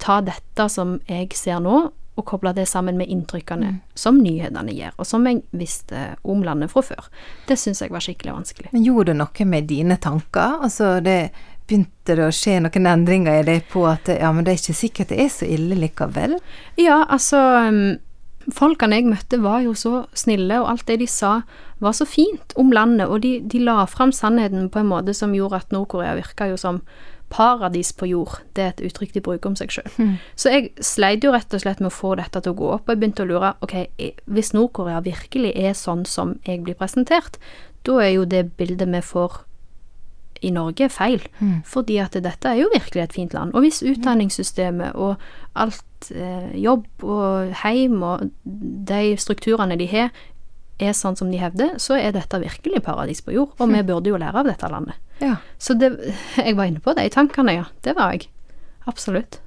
ta 0.00 0.22
dette 0.24 0.68
som 0.72 0.96
jeg 1.10 1.36
ser 1.36 1.60
nå, 1.60 1.90
og 2.16 2.24
koble 2.24 2.52
det 2.56 2.64
sammen 2.68 2.96
med 2.96 3.10
inntrykkene 3.12 3.74
som 3.94 4.20
nyhetene 4.22 4.72
gir, 4.72 4.94
og 4.96 5.08
som 5.08 5.26
jeg 5.28 5.42
visste 5.56 6.14
om 6.24 6.40
landet 6.46 6.72
fra 6.72 6.82
før. 6.84 7.10
Det 7.48 7.58
syns 7.60 7.82
jeg 7.84 7.92
var 7.92 8.04
skikkelig 8.04 8.32
vanskelig. 8.38 8.72
Men 8.72 8.86
gjorde 8.86 9.12
det 9.12 9.20
noe 9.20 9.48
med 9.50 9.68
dine 9.68 9.98
tanker? 10.00 10.56
Altså, 10.64 10.96
det 11.04 11.18
begynte 11.66 12.16
det 12.16 12.24
å 12.24 12.34
skje 12.34 12.60
noen 12.62 12.88
endringer 12.88 13.40
i 13.40 13.46
deg 13.46 13.68
på 13.72 13.84
at 13.90 14.08
ja, 14.12 14.30
men 14.32 14.46
det 14.46 14.54
er 14.54 14.60
ikke 14.62 14.80
sikkert 14.80 15.12
det 15.12 15.20
er 15.24 15.30
så 15.34 15.48
ille 15.50 15.78
likevel? 15.78 16.38
Ja, 16.80 17.02
altså 17.04 17.42
um, 17.68 17.96
Folkene 18.54 19.00
jeg 19.00 19.08
møtte 19.10 19.40
var 19.42 19.64
jo 19.64 19.72
så 19.74 20.04
snille, 20.14 20.60
og 20.62 20.68
alt 20.70 20.84
det 20.86 21.00
de 21.00 21.08
sa 21.10 21.40
var 21.82 21.96
så 21.98 22.06
fint 22.06 22.54
om 22.54 22.70
landet, 22.70 23.08
og 23.10 23.24
de, 23.24 23.40
de 23.42 23.58
la 23.66 23.80
fram 23.90 24.12
sannheten 24.14 24.68
på 24.70 24.80
en 24.80 24.92
måte 24.92 25.16
som 25.18 25.34
gjorde 25.34 25.58
at 25.64 25.74
Nord-Korea 25.74 26.14
virka 26.14 26.46
jo 26.52 26.60
som 26.60 26.78
paradis 27.28 27.92
på 27.92 28.06
jord. 28.06 28.38
Det 28.54 28.62
er 28.62 28.68
et 28.74 28.84
uttrykk 28.88 29.14
de 29.16 29.20
bruker 29.20 29.50
om 29.50 29.56
seg 29.58 29.72
sjøl. 29.74 29.88
Så 30.38 30.52
jeg 30.52 30.70
sleit 30.84 31.24
jo 31.24 31.32
rett 31.34 31.52
og 31.54 31.62
slett 31.62 31.80
med 31.82 31.90
å 31.90 31.96
få 31.96 32.14
dette 32.20 32.40
til 32.40 32.54
å 32.54 32.58
gå 32.58 32.68
opp, 32.76 32.86
og 32.86 32.94
jeg 32.94 33.02
begynte 33.02 33.26
å 33.26 33.30
lure 33.30 33.54
ok, 33.66 33.74
hvis 34.30 34.52
Nord-Korea 34.54 35.00
virkelig 35.04 35.52
er 35.56 35.74
sånn 35.74 36.04
som 36.06 36.38
jeg 36.46 36.62
blir 36.62 36.78
presentert, 36.78 37.40
da 37.86 37.98
er 38.02 38.16
jo 38.16 38.24
det 38.24 38.56
bildet 38.58 38.88
vi 38.90 39.02
får 39.02 39.42
i 40.44 40.50
Norge 40.52 40.88
feil. 40.92 41.22
Fordi 41.64 41.98
at 42.02 42.16
dette 42.22 42.48
er 42.48 42.60
jo 42.60 42.70
virkelig 42.72 43.02
et 43.02 43.12
fint 43.16 43.34
land. 43.34 43.54
Og 43.54 43.64
hvis 43.64 43.82
utdanningssystemet 43.82 44.94
og 44.94 45.16
alt 45.54 46.10
eh, 46.12 46.52
jobb 46.60 46.86
og 47.02 47.54
heim 47.62 48.02
og 48.02 48.26
de 48.44 49.16
strukturene 49.18 49.78
de 49.80 49.88
har, 49.90 50.10
er 50.78 50.92
sånn 50.92 51.16
som 51.16 51.30
de 51.32 51.40
hevder, 51.40 51.78
så 51.80 51.96
er 51.96 52.12
dette 52.12 52.40
virkelig 52.42 52.82
paradis 52.84 53.22
på 53.24 53.32
jord. 53.32 53.54
Og 53.58 53.72
vi 53.72 53.82
burde 53.82 54.12
jo 54.12 54.20
lære 54.20 54.42
av 54.42 54.50
dette 54.50 54.68
landet. 54.68 55.00
Ja. 55.18 55.36
Så 55.58 55.74
det, 55.74 56.14
jeg 56.36 56.56
var 56.56 56.64
inne 56.68 56.80
på 56.80 56.94
de 56.96 57.08
tankene, 57.10 57.58
ja. 57.60 57.66
Det 57.80 57.96
var 57.96 58.16
jeg. 58.16 58.28
Absolutt. 58.84 59.40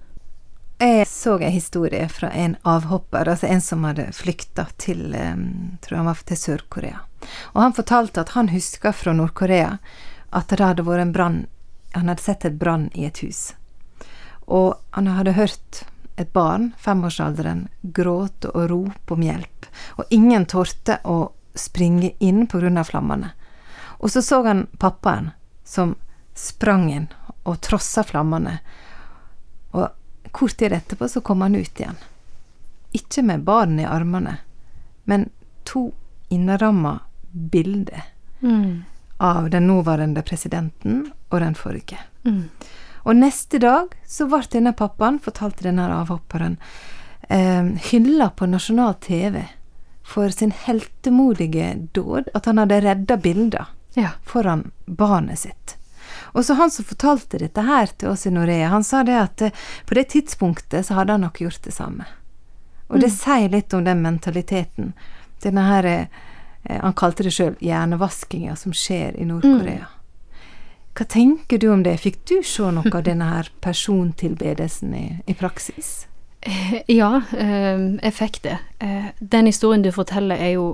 Jeg 0.80 1.08
så 1.08 1.36
en 1.40 1.52
historie 1.52 2.08
fra 2.10 2.30
en 2.32 2.56
avhopper, 2.64 3.28
altså 3.28 3.48
en 3.48 3.62
som 3.62 3.84
hadde 3.84 4.06
flykta 4.16 4.70
til 4.80 5.12
um, 5.12 5.78
tror 5.84 5.98
han 5.98 6.08
var 6.08 6.22
til 6.24 6.40
Sør-Korea. 6.40 7.02
Og 7.52 7.62
han 7.62 7.76
fortalte 7.76 8.24
at 8.24 8.32
han 8.38 8.52
huska 8.54 8.94
fra 8.96 9.12
Nord-Korea 9.14 9.74
at 10.30 10.48
det 10.54 10.64
hadde 10.64 10.86
vært 10.88 11.04
en 11.04 11.12
brann 11.12 11.40
Han 11.98 12.08
hadde 12.08 12.22
sett 12.22 12.46
et 12.46 12.60
brann 12.62 12.92
i 12.94 13.08
et 13.08 13.18
hus. 13.26 13.56
Og 14.46 14.76
han 14.94 15.08
hadde 15.10 15.34
hørt 15.34 15.84
et 16.22 16.30
barn, 16.34 16.72
femårsalderen, 16.78 17.68
gråte 17.82 18.52
og 18.54 18.70
rope 18.70 19.16
om 19.16 19.24
hjelp. 19.26 19.66
Og 19.98 20.06
ingen 20.14 20.46
torde 20.46 21.00
å 21.04 21.32
springe 21.58 22.12
inn 22.20 22.46
av 22.46 22.84
flammene. 22.86 23.32
Og 24.00 24.12
så 24.12 24.22
så 24.22 24.44
han 24.46 24.68
pappaen 24.78 25.32
som 25.70 25.96
sprang 26.34 26.88
inn 26.92 27.08
og 27.44 27.60
trossa 27.62 28.04
flammene. 28.04 28.58
Og 29.78 30.32
kort 30.32 30.58
tid 30.58 30.74
etterpå 30.74 31.08
så 31.10 31.22
kom 31.22 31.42
han 31.46 31.56
ut 31.56 31.82
igjen. 31.82 32.00
Ikke 32.98 33.22
med 33.26 33.46
barn 33.46 33.78
i 33.80 33.86
armene, 33.86 34.40
men 35.06 35.30
to 35.64 35.92
innramma 36.30 37.00
bilder 37.32 38.04
Mm. 38.42 38.84
av 39.18 39.50
den 39.50 39.68
nåværende 39.68 40.22
presidenten 40.24 41.12
og 41.30 41.42
den 41.42 41.56
forrige. 41.56 41.98
Mm. 42.24 42.46
Og 43.04 43.16
neste 43.16 43.60
dag 43.60 43.92
så 44.08 44.30
ble 44.32 44.40
denne 44.54 44.72
pappaen, 44.74 45.18
fortalte 45.20 45.66
denne 45.68 45.90
avhopperen, 45.92 46.56
eh, 47.28 47.68
hylla 47.92 48.30
på 48.30 48.48
nasjonal 48.48 48.96
TV 49.04 49.44
for 50.04 50.30
sin 50.30 50.52
heltemodige 50.52 51.90
dåd, 51.94 52.30
at 52.34 52.46
han 52.46 52.58
hadde 52.58 52.82
redda 52.82 53.18
bilder 53.18 53.68
Ja. 53.94 54.10
foran 54.26 54.72
barnet 54.86 55.40
sitt. 55.40 55.76
Og 56.34 56.46
så 56.46 56.54
han 56.54 56.72
som 56.72 56.86
fortalte 56.86 57.40
dette 57.42 57.62
her 57.66 57.90
til 57.98 58.12
oss 58.12 58.26
i 58.28 58.32
Norea, 58.34 58.70
han 58.70 58.84
sa 58.84 59.04
det 59.04 59.18
at 59.18 59.42
eh, 59.42 59.62
på 59.86 59.98
det 59.98 60.10
tidspunktet 60.14 60.86
så 60.86 60.94
hadde 61.00 61.18
han 61.18 61.26
nok 61.26 61.42
gjort 61.42 61.64
det 61.64 61.74
samme. 61.74 62.06
Og 62.90 63.00
det 63.02 63.12
sier 63.14 63.50
litt 63.54 63.74
om 63.74 63.86
den 63.86 64.02
mentaliteten. 64.02 64.94
Denne 65.44 65.62
her 65.68 65.86
eh, 65.86 66.06
Han 66.70 66.94
kalte 66.94 67.24
det 67.24 67.32
sjøl 67.32 67.56
hjernevaskinga 67.64 68.56
som 68.60 68.74
skjer 68.76 69.16
i 69.18 69.26
Nord-Korea. 69.26 69.88
Hva 70.98 71.06
tenker 71.08 71.58
du 71.58 71.70
om 71.72 71.84
det? 71.86 71.96
Fikk 72.04 72.18
du 72.28 72.42
se 72.44 72.68
noe 72.76 72.92
av 72.92 73.06
denne 73.06 73.30
her 73.30 73.48
persontilbedelsen 73.64 74.94
i, 74.94 75.06
i 75.26 75.34
praksis? 75.34 76.06
Ja, 76.88 77.22
eh, 77.36 77.80
jeg 78.02 78.14
fikk 78.16 78.42
det. 78.44 78.58
Eh, 78.80 79.10
den 79.20 79.48
historien 79.50 79.84
du 79.84 79.92
forteller, 79.96 80.36
er 80.36 80.54
jo 80.58 80.68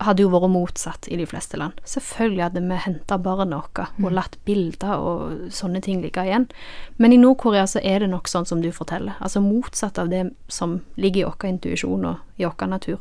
hadde 0.00 0.24
jo 0.24 0.30
vært 0.32 0.50
motsatt 0.52 1.08
i 1.12 1.18
de 1.20 1.26
fleste 1.28 1.58
land. 1.60 1.76
Selvfølgelig 1.88 2.44
hadde 2.46 2.62
vi 2.64 2.78
henta 2.84 3.18
barna 3.20 3.60
våre 3.60 3.86
og 4.00 4.14
latt 4.16 4.38
bilder 4.48 4.96
og 4.96 5.52
sånne 5.54 5.82
ting 5.84 6.00
ligge 6.04 6.24
igjen. 6.24 6.48
Men 6.96 7.12
i 7.12 7.20
Nord-Korea 7.20 7.66
så 7.68 7.82
er 7.84 8.00
det 8.00 8.10
nok 8.12 8.30
sånn 8.30 8.48
som 8.48 8.62
du 8.64 8.70
forteller. 8.72 9.18
Altså 9.20 9.42
motsatt 9.44 10.00
av 10.00 10.10
det 10.12 10.26
som 10.48 10.80
ligger 10.96 11.22
i 11.22 11.28
vår 11.28 11.48
intuisjon 11.52 12.08
og 12.12 12.40
i 12.40 12.48
vår 12.48 12.70
natur. 12.70 13.00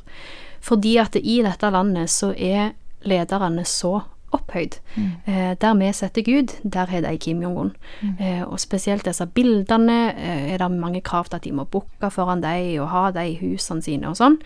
Fordi 0.61 0.97
at 0.99 1.15
i 1.15 1.39
dette 1.45 1.71
landet 1.71 2.11
så 2.11 2.33
er 2.35 2.73
lederne 3.07 3.63
så 3.65 4.01
opphøyd. 4.35 4.77
Mm. 4.95 5.11
Eh, 5.25 5.53
der 5.61 5.77
vi 5.79 5.93
setter 5.93 6.21
Gud, 6.21 6.53
der 6.63 6.85
har 6.85 7.01
de 7.01 7.17
Kim 7.17 7.41
Jong-un. 7.41 7.71
Mm. 8.01 8.17
Eh, 8.19 8.43
og 8.43 8.59
spesielt 8.59 9.05
disse 9.05 9.25
bildene 9.25 10.13
eh, 10.13 10.53
er 10.53 10.61
det 10.61 10.71
mange 10.71 11.01
krav 11.01 11.29
til 11.29 11.39
at 11.39 11.47
de 11.47 11.55
må 11.55 11.65
booke 11.65 12.11
foran 12.13 12.43
dem 12.43 12.81
og 12.83 12.91
ha 12.93 13.09
dem 13.11 13.31
i 13.31 13.39
husene 13.41 13.81
sine 13.81 14.11
og 14.11 14.19
sånn. 14.19 14.37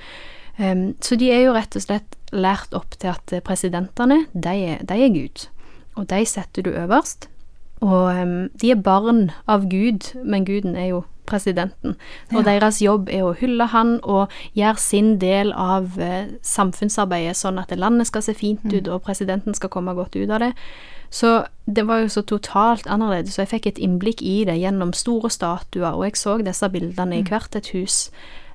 Em, 0.60 0.96
så 1.02 1.16
de 1.18 1.32
er 1.34 1.46
jo 1.48 1.54
rett 1.56 1.76
og 1.76 1.82
slett 1.82 2.18
lært 2.34 2.74
opp 2.78 2.98
til 3.02 3.14
at 3.14 3.34
presidentene, 3.46 4.26
de 4.34 4.54
er, 4.74 4.84
de 4.86 4.94
er 5.06 5.14
Gud. 5.14 5.48
Og 5.96 6.10
de 6.10 6.26
setter 6.26 6.66
du 6.66 6.70
øverst. 6.70 7.30
Og 7.82 8.16
um, 8.16 8.50
de 8.62 8.72
er 8.72 8.80
barn 8.82 9.32
av 9.48 9.66
Gud, 9.70 10.14
men 10.24 10.46
guden 10.46 10.76
er 10.76 10.88
jo 10.94 11.04
presidenten. 11.26 11.96
Og 12.32 12.44
Ja. 12.46 12.52
deres 12.52 12.80
jobb 12.82 13.10
er 13.10 13.24
å 13.24 13.36
hylle 13.36 13.66
han 13.72 14.00
og 14.04 14.30
gjøre 14.56 14.78
sin 14.78 15.18
del 15.20 15.54
av 15.56 16.00
eh, 16.00 16.26
samfunnsarbeidet, 16.42 17.36
sånn 17.36 17.60
at 17.60 17.72
landet 17.78 18.08
skal 18.08 18.22
se 18.22 18.34
fint 18.34 18.66
ut, 18.74 18.88
og 18.88 19.02
presidenten 19.04 19.54
skal 19.54 19.70
komme 19.70 19.96
godt 19.96 20.16
ut 20.16 20.30
av 20.30 20.40
det. 20.40 20.54
Så 21.10 21.46
det 21.68 21.86
var 21.88 22.02
jo 22.02 22.08
så 22.10 22.24
totalt 22.26 22.88
annerledes, 22.88 23.36
så 23.36 23.44
jeg 23.44 23.54
fikk 23.54 23.68
et 23.68 23.78
innblikk 23.80 24.22
i 24.22 24.44
det 24.46 24.58
gjennom 24.60 24.94
store 24.94 25.30
statuer, 25.30 25.94
og 25.94 26.04
jeg 26.04 26.18
så 26.18 26.38
disse 26.44 26.70
bildene 26.70 27.20
i 27.20 27.24
hvert 27.24 27.56
et 27.56 27.68
hus. 27.76 28.10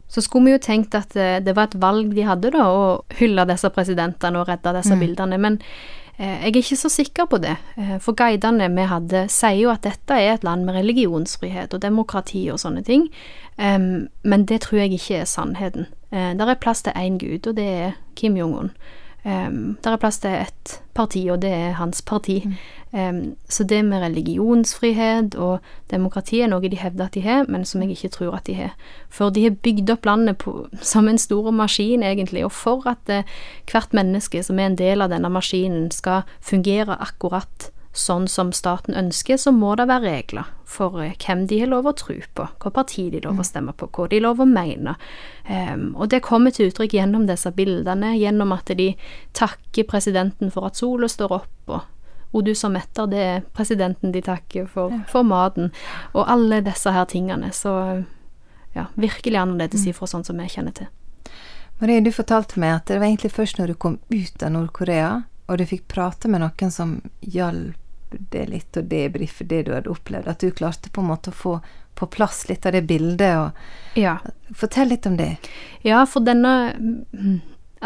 Så 0.09 0.25
skulle 0.25 0.49
vi 0.49 0.57
jo 0.57 0.65
tenkt 0.65 0.97
at 0.97 1.17
eh, 1.17 1.39
det 1.45 1.55
var 1.57 1.69
et 1.69 1.81
valg 1.81 2.15
de 2.17 2.27
hadde, 2.27 2.53
da, 2.55 2.67
å 2.69 2.85
hylle 3.21 3.47
disse 3.49 3.71
presidentene 3.75 4.41
og 4.41 4.49
redde 4.49 4.77
disse 4.79 4.97
bildene, 4.97 5.37
men 5.39 5.59
eh, 6.17 6.47
jeg 6.47 6.55
er 6.55 6.63
ikke 6.63 6.81
så 6.81 6.93
sikker 6.93 7.29
på 7.29 7.43
det. 7.45 7.59
Eh, 7.77 7.99
for 8.01 8.17
guidene 8.17 8.71
vi 8.73 8.89
hadde, 8.89 9.27
sier 9.33 9.61
jo 9.67 9.75
at 9.75 9.85
dette 9.85 10.17
er 10.17 10.39
et 10.39 10.49
land 10.49 10.65
med 10.65 10.81
religionsfrihet 10.81 11.77
og 11.77 11.85
demokrati 11.85 12.47
og 12.53 12.63
sånne 12.65 12.87
ting, 12.89 13.11
Um, 13.59 14.09
men 14.23 14.45
det 14.45 14.61
tror 14.61 14.79
jeg 14.79 14.93
ikke 14.93 15.15
er 15.15 15.25
sannheten. 15.25 15.87
Eh, 16.13 16.39
der 16.39 16.47
er 16.47 16.55
plass 16.55 16.83
til 16.83 16.93
én 16.97 17.19
gud, 17.19 17.47
og 17.47 17.57
det 17.57 17.67
er 17.67 17.93
Kim 18.17 18.37
Jong-un. 18.37 18.71
Um, 19.29 19.77
der 19.85 19.91
er 19.91 20.01
plass 20.01 20.19
til 20.23 20.31
ett 20.31 20.79
parti, 20.97 21.27
og 21.29 21.43
det 21.43 21.51
er 21.53 21.75
hans 21.77 22.01
parti. 22.03 22.39
Em, 22.97 23.37
så 23.49 23.65
det 23.65 23.85
med 23.85 24.01
religionsfrihet 24.01 25.35
og 25.35 25.59
demokrati 25.91 26.41
er 26.41 26.49
noe 26.49 26.65
de 26.65 26.79
hevder 26.81 27.05
at 27.05 27.15
de 27.15 27.21
har, 27.21 27.45
men 27.49 27.67
som 27.69 27.83
jeg 27.85 27.91
ikke 27.91 28.09
tror 28.15 28.39
at 28.39 28.47
de 28.47 28.55
har. 28.57 28.73
For 29.13 29.29
de 29.29 29.43
har 29.45 29.59
bygd 29.67 29.91
opp 29.93 30.09
landet 30.09 30.39
på, 30.41 30.55
som 30.93 31.09
en 31.09 31.21
stor 31.21 31.51
maskin, 31.51 32.03
egentlig, 32.03 32.47
og 32.47 32.53
for 32.57 32.89
at 32.89 33.13
eh, 33.13 33.29
hvert 33.69 33.93
menneske 33.93 34.43
som 34.43 34.59
er 34.59 34.73
en 34.73 34.79
del 34.81 35.05
av 35.05 35.13
denne 35.13 35.29
maskinen, 35.29 35.91
skal 35.93 36.25
fungere 36.41 36.97
akkurat 36.97 37.69
sånn 37.97 38.29
som 38.29 38.53
staten 38.53 38.95
ønsker, 38.95 39.39
så 39.41 39.53
må 39.55 39.75
det 39.79 39.89
være 39.89 40.05
regler 40.05 40.49
for 40.69 41.01
eh, 41.03 41.15
hvem 41.25 41.47
de 41.51 41.61
har 41.63 41.71
lov 41.73 41.89
å 41.89 41.95
tro 41.97 42.17
på, 42.37 42.47
hva 42.61 42.73
parti 42.75 43.09
de 43.13 43.23
lov 43.25 43.41
å 43.41 43.47
stemme 43.47 43.73
på, 43.73 43.89
hva 43.95 44.09
de 44.13 44.21
lov 44.23 44.43
å 44.45 44.49
mene. 44.49 44.95
Um, 45.49 45.95
og 45.97 46.11
det 46.13 46.23
kommer 46.27 46.55
til 46.55 46.69
uttrykk 46.69 46.99
gjennom 46.99 47.25
disse 47.29 47.51
bildene, 47.57 48.13
gjennom 48.21 48.53
at 48.55 48.71
de 48.79 48.93
takker 49.39 49.89
presidenten 49.89 50.53
for 50.55 50.69
at 50.69 50.81
sola 50.81 51.09
står 51.09 51.39
opp, 51.41 51.63
og 51.69 51.87
og 52.37 52.45
du 52.45 52.53
som 52.53 52.75
metter, 52.77 53.07
det 53.09 53.21
er 53.25 53.45
presidenten 53.57 54.13
de 54.13 54.21
takker 54.21 54.67
for, 54.69 54.93
for 55.09 55.25
maten, 55.25 55.71
og 56.13 56.29
alle 56.29 56.61
disse 56.67 56.93
her 56.93 57.07
tingene. 57.09 57.49
Så 57.57 57.73
ja, 58.77 58.85
virkelig 59.01 59.41
annerledes 59.41 59.87
ifra 59.89 60.09
sånn 60.11 60.27
som 60.29 60.41
jeg 60.45 60.53
kjenner 60.59 60.77
til. 60.77 60.91
Marie, 61.81 62.03
du 62.03 62.11
fortalte 62.13 62.61
meg 62.61 62.75
at 62.75 62.91
det 62.91 62.99
var 62.99 63.09
egentlig 63.09 63.33
først 63.33 63.61
når 63.61 63.73
du 63.73 63.79
kom 63.81 63.97
ut 64.11 64.45
av 64.45 64.53
Nord-Korea, 64.55 65.11
og 65.49 65.59
du 65.59 65.67
fikk 65.67 65.89
prate 65.89 66.31
med 66.31 66.43
noen 66.45 66.73
som 66.73 66.99
hjalp 67.21 67.77
deg 68.09 68.49
litt 68.49 68.77
å 68.77 68.85
debrife 68.89 69.45
det 69.45 69.67
du 69.67 69.75
hadde 69.75 69.93
opplevd, 69.93 70.29
at 70.29 70.41
du 70.41 70.53
klarte 70.55 70.93
på 70.93 71.03
en 71.03 71.11
måte 71.11 71.33
å 71.33 71.37
få 71.37 71.59
på 71.99 72.07
plass 72.15 72.45
litt 72.49 72.67
av 72.67 72.73
det 72.73 72.85
bildet. 72.87 73.37
og 73.37 73.99
Ja. 73.99 74.19
Fortell 74.55 74.89
litt 74.89 75.07
om 75.07 75.17
det. 75.19 75.37
Ja, 75.83 76.05
for 76.07 76.25
denne 76.25 76.73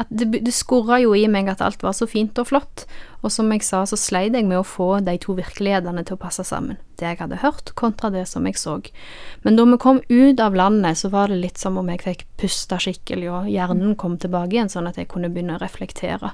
det, 0.09 0.25
det 0.41 0.53
skurra 0.57 0.97
jo 1.03 1.13
i 1.17 1.27
meg 1.29 1.51
at 1.53 1.61
alt 1.65 1.83
var 1.85 1.93
så 1.97 2.07
fint 2.09 2.39
og 2.41 2.49
flott, 2.49 2.85
og 3.21 3.33
som 3.33 3.51
jeg 3.53 3.65
sa, 3.67 3.83
så 3.87 3.99
sleit 4.01 4.33
jeg 4.37 4.47
med 4.49 4.63
å 4.63 4.67
få 4.67 5.03
de 5.05 5.19
to 5.21 5.35
virkelighetene 5.37 6.05
til 6.07 6.17
å 6.17 6.23
passe 6.23 6.45
sammen. 6.49 6.79
Det 6.97 7.11
jeg 7.11 7.21
hadde 7.21 7.43
hørt, 7.43 7.75
kontra 7.79 8.09
det 8.13 8.25
som 8.31 8.47
jeg 8.49 8.57
så. 8.61 8.79
Men 9.45 9.59
da 9.59 9.67
vi 9.69 9.79
kom 9.83 10.01
ut 10.09 10.41
av 10.41 10.57
landet, 10.57 10.99
så 10.99 11.13
var 11.13 11.29
det 11.29 11.43
litt 11.43 11.61
som 11.61 11.77
om 11.81 11.93
jeg 11.93 12.05
fikk 12.07 12.25
puste 12.41 12.79
skikkelig, 12.81 13.29
og 13.33 13.51
hjernen 13.53 13.97
kom 14.01 14.17
tilbake 14.17 14.57
igjen, 14.57 14.73
sånn 14.73 14.89
at 14.89 15.01
jeg 15.01 15.11
kunne 15.13 15.31
begynne 15.33 15.59
å 15.59 15.63
reflektere. 15.63 16.33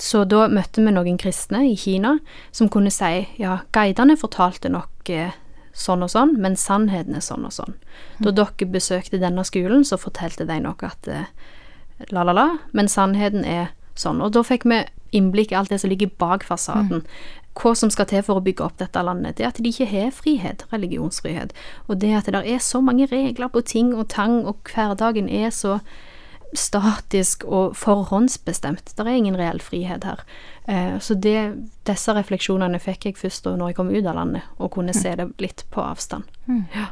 Så 0.00 0.24
da 0.24 0.46
møtte 0.50 0.82
vi 0.82 0.92
noen 0.94 1.18
kristne 1.20 1.62
i 1.68 1.76
Kina 1.78 2.16
som 2.50 2.70
kunne 2.72 2.90
si 2.90 3.26
ja, 3.38 3.60
guidene 3.74 4.16
fortalte 4.18 4.72
nok 4.72 5.10
eh, 5.12 5.36
sånn 5.72 6.04
og 6.04 6.12
sånn, 6.12 6.34
men 6.40 6.56
sannheten 6.58 7.16
er 7.16 7.24
sånn 7.24 7.46
og 7.48 7.54
sånn. 7.54 7.76
Da 8.22 8.32
dere 8.34 8.68
besøkte 8.68 9.20
denne 9.20 9.44
skolen, 9.48 9.84
så 9.84 10.00
fortalte 10.00 10.46
de 10.48 10.58
nok 10.64 10.82
at 10.86 11.08
eh, 11.08 11.28
la, 12.10 12.24
la, 12.24 12.34
la, 12.36 12.48
men 12.72 12.90
sannheten 12.90 13.44
er 13.44 13.72
sånn. 13.98 14.20
Og 14.24 14.34
da 14.36 14.42
fikk 14.46 14.66
vi 14.68 14.82
innblikk 15.16 15.52
i 15.52 15.58
alt 15.58 15.72
det 15.72 15.82
som 15.82 15.92
ligger 15.92 16.12
bak 16.20 16.44
fasaden. 16.44 17.04
Hva 17.58 17.74
som 17.76 17.90
skal 17.92 18.08
til 18.08 18.22
for 18.24 18.40
å 18.40 18.44
bygge 18.44 18.64
opp 18.64 18.78
dette 18.80 19.02
landet. 19.04 19.36
Det 19.36 19.44
at 19.44 19.60
de 19.60 19.68
ikke 19.68 19.90
har 19.90 20.14
frihet, 20.16 20.64
religionsfrihet. 20.72 21.52
Og 21.86 22.00
det 22.00 22.14
at 22.16 22.30
det 22.32 22.40
er 22.48 22.62
så 22.64 22.80
mange 22.80 23.08
regler 23.10 23.52
på 23.52 23.60
ting 23.68 23.92
og 23.92 24.08
tang, 24.12 24.40
og 24.48 24.64
hverdagen 24.72 25.28
er 25.28 25.52
så 25.52 25.78
statisk 26.52 27.44
og 27.44 27.76
forhåndsbestemt. 27.76 28.92
Det 28.96 29.04
er 29.06 29.16
ingen 29.16 29.36
reell 29.38 29.60
frihet 29.60 30.04
her. 30.04 30.20
Eh, 30.64 30.98
så 30.98 31.14
det, 31.14 31.38
disse 31.88 32.14
refleksjonene 32.14 32.80
fikk 32.82 33.08
jeg 33.08 33.20
først 33.20 33.46
da 33.46 33.56
når 33.56 33.72
jeg 33.72 33.80
kom 33.80 33.92
ut 33.92 34.04
av 34.06 34.18
landet, 34.18 34.50
og 34.58 34.74
kunne 34.76 34.94
se 34.96 35.14
det 35.18 35.30
litt 35.42 35.64
på 35.72 35.84
avstand. 35.84 36.28
Ja. 36.76 36.90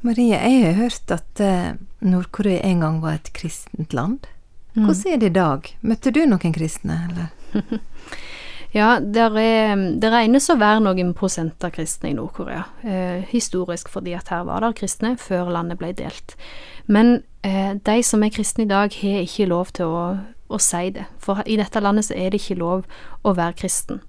Marie, 0.00 0.32
jeg 0.32 0.64
har 0.64 0.78
hørt 0.80 1.12
at 1.12 1.40
eh, 1.44 1.72
Nord-Korea 2.00 2.64
en 2.64 2.80
gang 2.80 3.00
var 3.02 3.18
et 3.18 3.34
kristent 3.36 3.92
land. 3.92 4.24
Hvordan 4.72 5.12
er 5.12 5.20
det 5.20 5.28
i 5.28 5.34
dag? 5.36 5.66
Møtte 5.84 6.12
du 6.14 6.22
noen 6.24 6.54
kristne, 6.56 6.96
eller? 7.10 7.28
Ja, 8.70 9.00
er, 9.00 9.80
det 9.98 10.10
regnes 10.12 10.46
å 10.52 10.58
være 10.60 10.82
noen 10.84 11.10
prosenter 11.18 11.72
kristne 11.74 12.12
i 12.12 12.14
Nord-Korea. 12.14 12.62
Eh, 12.86 13.24
historisk 13.32 13.90
fordi 13.90 14.14
at 14.14 14.30
her 14.30 14.44
var 14.46 14.62
det 14.62 14.76
kristne 14.78 15.16
før 15.18 15.50
landet 15.50 15.80
ble 15.80 15.90
delt. 15.98 16.36
Men 16.86 17.24
eh, 17.42 17.74
de 17.74 17.96
som 18.06 18.22
er 18.22 18.30
kristne 18.30 18.68
i 18.68 18.70
dag, 18.70 18.94
har 19.02 19.26
ikke 19.26 19.48
lov 19.50 19.74
til 19.74 19.90
å, 19.90 20.04
å 20.46 20.62
si 20.62 20.92
det. 20.94 21.08
For 21.18 21.42
i 21.50 21.58
dette 21.58 21.82
landet 21.82 22.06
så 22.06 22.14
er 22.14 22.30
det 22.30 22.44
ikke 22.44 22.60
lov 22.62 22.86
å 23.26 23.34
være 23.34 23.58
kristen. 23.58 24.04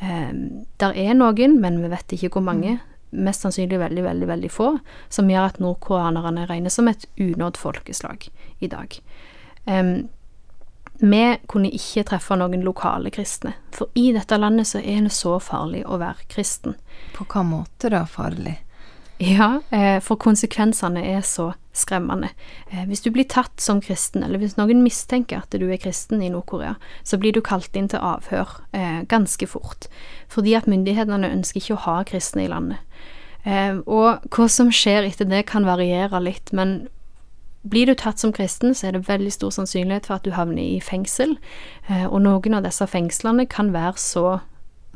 Eh, 0.00 0.32
der 0.80 0.96
er 0.96 1.12
noen, 1.20 1.60
men 1.60 1.82
vi 1.84 1.92
vet 1.92 2.16
ikke 2.16 2.38
hvor 2.38 2.48
mange. 2.48 2.78
Mest 3.12 3.44
sannsynlig 3.44 3.78
veldig, 3.84 4.02
veldig 4.08 4.32
veldig 4.32 4.48
få, 4.50 4.72
som 5.12 5.28
gjør 5.30 5.52
at 5.52 5.60
nordkoreanerne 5.62 6.48
regnes 6.48 6.74
som 6.80 6.88
et 6.88 7.04
unådd 7.20 7.60
folkeslag 7.60 8.30
i 8.64 8.72
dag. 8.72 8.96
Em, 9.68 10.08
vi 11.00 11.22
kunne 11.50 11.70
ikke 11.74 12.06
treffe 12.08 12.36
noen 12.38 12.62
lokale 12.64 13.10
kristne, 13.14 13.54
for 13.74 13.90
i 13.94 14.10
dette 14.16 14.38
landet 14.38 14.70
så 14.70 14.80
er 14.80 15.02
det 15.06 15.14
så 15.14 15.36
farlig 15.42 15.84
å 15.86 15.98
være 16.00 16.28
kristen. 16.32 16.76
På 17.16 17.26
hva 17.28 17.44
måte 17.46 17.90
da 17.92 18.04
farlig? 18.08 18.58
Ja, 19.18 19.60
eh, 19.70 19.96
for 20.04 20.20
konsekvensene 20.20 21.00
er 21.00 21.22
så 21.24 21.54
skremmende. 21.72 22.28
Eh, 22.70 22.84
hvis 22.84 23.00
du 23.00 23.10
blir 23.10 23.24
tatt 23.24 23.60
som 23.60 23.80
kristen, 23.80 24.22
eller 24.24 24.38
hvis 24.38 24.58
noen 24.58 24.82
mistenker 24.84 25.40
at 25.40 25.56
du 25.56 25.70
er 25.70 25.80
kristen 25.80 26.20
i 26.20 26.28
Nord-Korea, 26.28 26.74
så 27.02 27.16
blir 27.16 27.32
du 27.32 27.40
kalt 27.40 27.76
inn 27.76 27.88
til 27.88 28.04
avhør 28.04 28.58
eh, 28.76 29.04
ganske 29.08 29.48
fort, 29.48 29.88
fordi 30.28 30.52
at 30.58 30.68
myndighetene 30.68 31.32
ønsker 31.32 31.62
ikke 31.62 31.78
å 31.78 31.84
ha 31.86 31.96
kristne 32.04 32.44
i 32.44 32.50
landet. 32.52 32.82
Og 33.46 34.24
hva 34.34 34.44
som 34.50 34.72
skjer 34.74 35.04
etter 35.06 35.28
det 35.30 35.44
kan 35.46 35.62
variere 35.62 36.18
litt, 36.18 36.50
men 36.50 36.88
blir 37.70 37.86
du 37.86 37.94
tatt 37.94 38.20
som 38.22 38.32
kristen, 38.32 38.74
så 38.74 38.88
er 38.88 38.96
det 38.96 39.08
veldig 39.08 39.32
stor 39.32 39.54
sannsynlighet 39.54 40.06
for 40.08 40.18
at 40.18 40.26
du 40.26 40.34
havner 40.36 40.62
i 40.62 40.80
fengsel, 40.84 41.36
eh, 41.88 42.06
og 42.06 42.20
noen 42.24 42.58
av 42.58 42.66
disse 42.66 42.86
fengslene 42.90 43.48
kan 43.50 43.72
være 43.74 43.98
så 44.00 44.38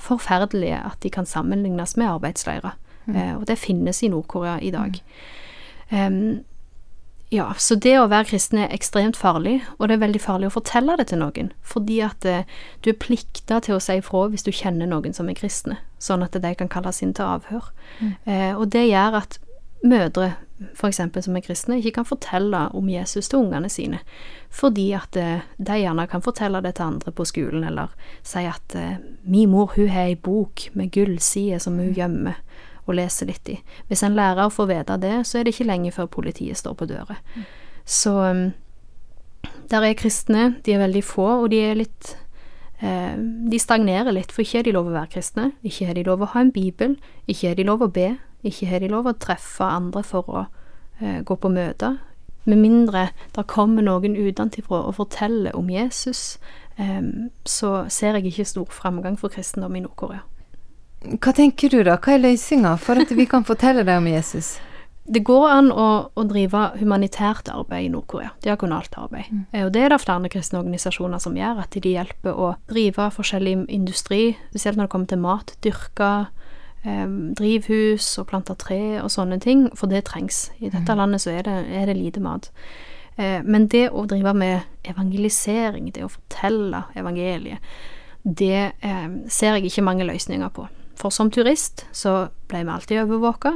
forferdelige 0.01 0.79
at 0.79 1.03
de 1.03 1.11
kan 1.13 1.29
sammenlignes 1.29 1.97
med 2.01 2.09
arbeidsleirer. 2.09 2.79
Mm. 3.11 3.41
og 3.41 3.47
det 3.49 3.57
finnes 3.59 4.03
i 4.05 4.09
Nord-Korea 4.13 4.59
i 4.63 4.71
dag. 4.71 4.99
Em, 5.91 6.45
ja, 7.31 7.47
så 7.59 7.77
det 7.79 7.93
å 7.99 8.09
være 8.11 8.27
kristen 8.33 8.59
er 8.59 8.73
ekstremt 8.75 9.19
farlig, 9.19 9.61
og 9.79 9.89
det 9.89 9.97
er 9.97 10.03
veldig 10.03 10.21
farlig 10.23 10.49
å 10.51 10.55
fortelle 10.57 10.97
det 10.99 11.09
til 11.11 11.21
noen, 11.23 11.53
fordi 11.63 12.01
at 12.03 12.27
eh, 12.27 12.49
du 12.83 12.91
er 12.91 12.99
plikta 12.99 13.61
til 13.63 13.77
å 13.77 13.83
si 13.83 14.01
ifra 14.01 14.25
hvis 14.33 14.47
du 14.47 14.51
kjenner 14.51 14.91
noen 14.91 15.15
som 15.15 15.31
er 15.31 15.39
kristne, 15.39 15.79
sånn 16.03 16.27
at 16.27 16.35
de 16.35 16.53
kan 16.59 16.71
kalles 16.71 16.99
inn 17.07 17.15
til 17.15 17.31
avhør. 17.39 17.71
Eh, 18.27 18.51
og 18.57 18.67
det 18.75 18.89
gjør 18.89 19.21
at 19.23 19.39
mødre, 19.87 20.33
for 20.77 20.91
eksempel 20.91 21.23
som 21.25 21.37
er 21.37 21.45
kristne, 21.45 21.79
ikke 21.79 21.97
kan 22.01 22.09
fortelle 22.09 22.67
om 22.77 22.89
Jesus 22.91 23.31
til 23.31 23.45
ungene 23.45 23.71
sine, 23.73 24.01
fordi 24.53 24.91
at 24.97 25.17
eh, 25.17 25.47
de 25.57 25.79
gjerne 25.81 26.07
kan 26.11 26.25
fortelle 26.25 26.61
det 26.65 26.75
til 26.77 26.91
andre 26.91 27.13
på 27.17 27.25
skolen, 27.29 27.65
eller 27.65 27.95
si 28.27 28.45
at 28.49 28.77
eh, 28.77 28.99
min 29.25 29.51
mor 29.51 29.73
hun 29.77 29.89
har 29.89 30.11
ei 30.11 30.19
bok 30.19 30.69
med 30.77 30.93
gullsider 30.93 31.63
som 31.63 31.79
hun 31.81 31.95
gjemmer 31.97 32.43
og 32.87 32.97
leser 32.99 33.31
litt 33.31 33.49
i. 33.49 33.59
Hvis 33.89 34.03
en 34.05 34.17
lærer 34.19 34.53
får 34.53 34.69
vite 34.71 34.99
det, 35.01 35.15
så 35.27 35.39
er 35.39 35.47
det 35.47 35.55
ikke 35.55 35.69
lenge 35.69 35.93
før 35.95 36.11
politiet 36.11 36.59
står 36.59 36.77
på 36.77 36.89
døra. 36.91 37.17
Så 37.85 38.13
um, 38.19 38.49
der 39.71 39.87
er 39.87 39.99
kristne, 39.99 40.57
de 40.67 40.75
er 40.75 40.83
veldig 40.83 41.05
få, 41.07 41.29
og 41.45 41.51
de 41.53 41.61
er 41.71 41.79
litt 41.79 42.15
eh, 42.83 43.15
de 43.17 43.61
stagnerer 43.63 44.13
litt, 44.17 44.33
for 44.35 44.45
ikke 44.45 44.61
er 44.61 44.69
de 44.69 44.75
lov 44.77 44.91
å 44.91 44.97
være 44.97 45.13
kristne, 45.15 45.53
ikke 45.63 45.91
er 45.91 46.01
de 46.01 46.07
lov 46.09 46.25
å 46.25 46.33
ha 46.35 46.43
en 46.43 46.53
bibel, 46.55 46.99
ikke 47.31 47.53
er 47.53 47.61
de 47.61 47.69
lov 47.69 47.87
å 47.87 47.93
be, 47.95 48.11
ikke 48.47 48.71
har 48.71 48.81
de 48.83 48.91
lov 48.93 49.11
å 49.11 49.17
treffe 49.19 49.67
andre 49.67 50.03
for 50.07 50.31
å 50.31 50.45
eh, 51.01 51.21
gå 51.27 51.37
på 51.37 51.53
møter. 51.53 51.99
Med 52.49 52.59
mindre 52.63 53.11
det 53.37 53.47
kommer 53.51 53.85
noen 53.85 54.17
utenfra 54.17 54.83
og 54.87 54.97
forteller 54.97 55.57
om 55.57 55.69
Jesus, 55.71 56.39
eh, 56.77 57.03
så 57.45 57.75
ser 57.89 58.19
jeg 58.19 58.33
ikke 58.33 58.49
stor 58.49 58.73
framgang 58.73 59.19
for 59.21 59.33
kristendom 59.33 59.77
i 59.77 59.85
Nord-Korea. 59.85 60.25
Hva 61.01 61.33
tenker 61.33 61.73
du 61.73 61.81
da, 61.85 61.97
hva 61.97 62.17
er 62.17 62.27
løsninga 62.27 62.75
for 62.81 63.01
at 63.01 63.13
vi 63.17 63.25
kan 63.29 63.47
fortelle 63.49 63.87
deg 63.89 64.03
om 64.03 64.09
Jesus? 64.11 64.59
Det 65.11 65.23
går 65.25 65.47
an 65.49 65.71
å, 65.73 65.87
å 66.13 66.23
drive 66.29 66.67
humanitært 66.79 67.49
arbeid 67.51 67.87
i 67.87 67.93
Nord-Korea, 67.93 68.35
diakonalt 68.45 68.95
arbeid. 69.01 69.31
Mm. 69.33 69.47
Og 69.65 69.71
det 69.75 69.83
er 69.83 69.95
det 69.95 69.99
flere 70.03 70.31
kristne 70.31 70.61
organisasjoner 70.61 71.23
som 71.23 71.39
gjør, 71.39 71.63
at 71.65 71.75
de 71.75 71.95
hjelper 71.97 72.37
å 72.37 72.53
drive 72.71 73.09
forskjellig 73.17 73.57
industri, 73.73 74.37
spesielt 74.53 74.79
når 74.79 74.87
det 74.87 74.93
kommer 74.93 75.11
til 75.11 75.23
mat, 75.25 75.55
dyrke 75.65 76.11
eh, 76.21 76.50
drivhus 76.83 78.07
og 78.21 78.31
plante 78.31 78.55
tre 78.57 79.01
og 79.03 79.11
sånne 79.13 79.41
ting, 79.43 79.67
for 79.77 79.91
det 79.91 80.07
trengs. 80.09 80.49
I 80.61 80.71
dette 80.71 80.89
mm. 80.89 80.99
landet 80.99 81.25
så 81.25 81.35
er 81.35 81.45
det, 81.49 81.57
er 81.77 81.91
det 81.91 81.99
lite 81.99 82.23
mat. 82.25 82.51
Eh, 83.21 83.41
men 83.45 83.69
det 83.69 83.89
å 83.91 84.07
drive 84.09 84.35
med 84.37 84.89
evangelisering, 84.89 85.91
det 85.93 86.05
å 86.07 86.13
fortelle 86.13 86.85
evangeliet, 86.99 87.61
det 88.23 88.73
eh, 88.81 89.09
ser 89.29 89.57
jeg 89.57 89.71
ikke 89.71 89.85
mange 89.85 90.07
løsninger 90.09 90.53
på. 90.57 90.67
For 91.01 91.13
som 91.15 91.31
turist 91.33 91.87
så 91.97 92.31
ble 92.51 92.65
vi 92.65 92.75
alltid 92.75 93.05
overvåka, 93.05 93.55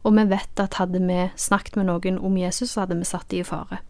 og 0.00 0.16
vi 0.16 0.24
vet 0.30 0.62
at 0.62 0.78
hadde 0.80 1.02
vi 1.04 1.26
snakket 1.38 1.76
med 1.76 1.90
noen 1.90 2.18
om 2.18 2.36
Jesus, 2.38 2.72
så 2.72 2.84
hadde 2.84 2.98
vi 2.98 3.08
satt 3.08 3.28
dem 3.30 3.42
i 3.42 3.46
fare. 3.46 3.82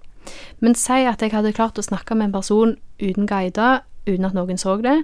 Men 0.60 0.74
si 0.76 1.04
at 1.08 1.22
jeg 1.22 1.32
hadde 1.32 1.54
klart 1.56 1.78
å 1.80 1.86
snakke 1.86 2.16
med 2.16 2.28
en 2.28 2.34
person 2.34 2.74
uten 3.00 3.28
guider, 3.30 3.84
uten 4.08 4.26
at 4.26 4.36
noen 4.36 4.58
så 4.60 4.76
det, 4.82 4.98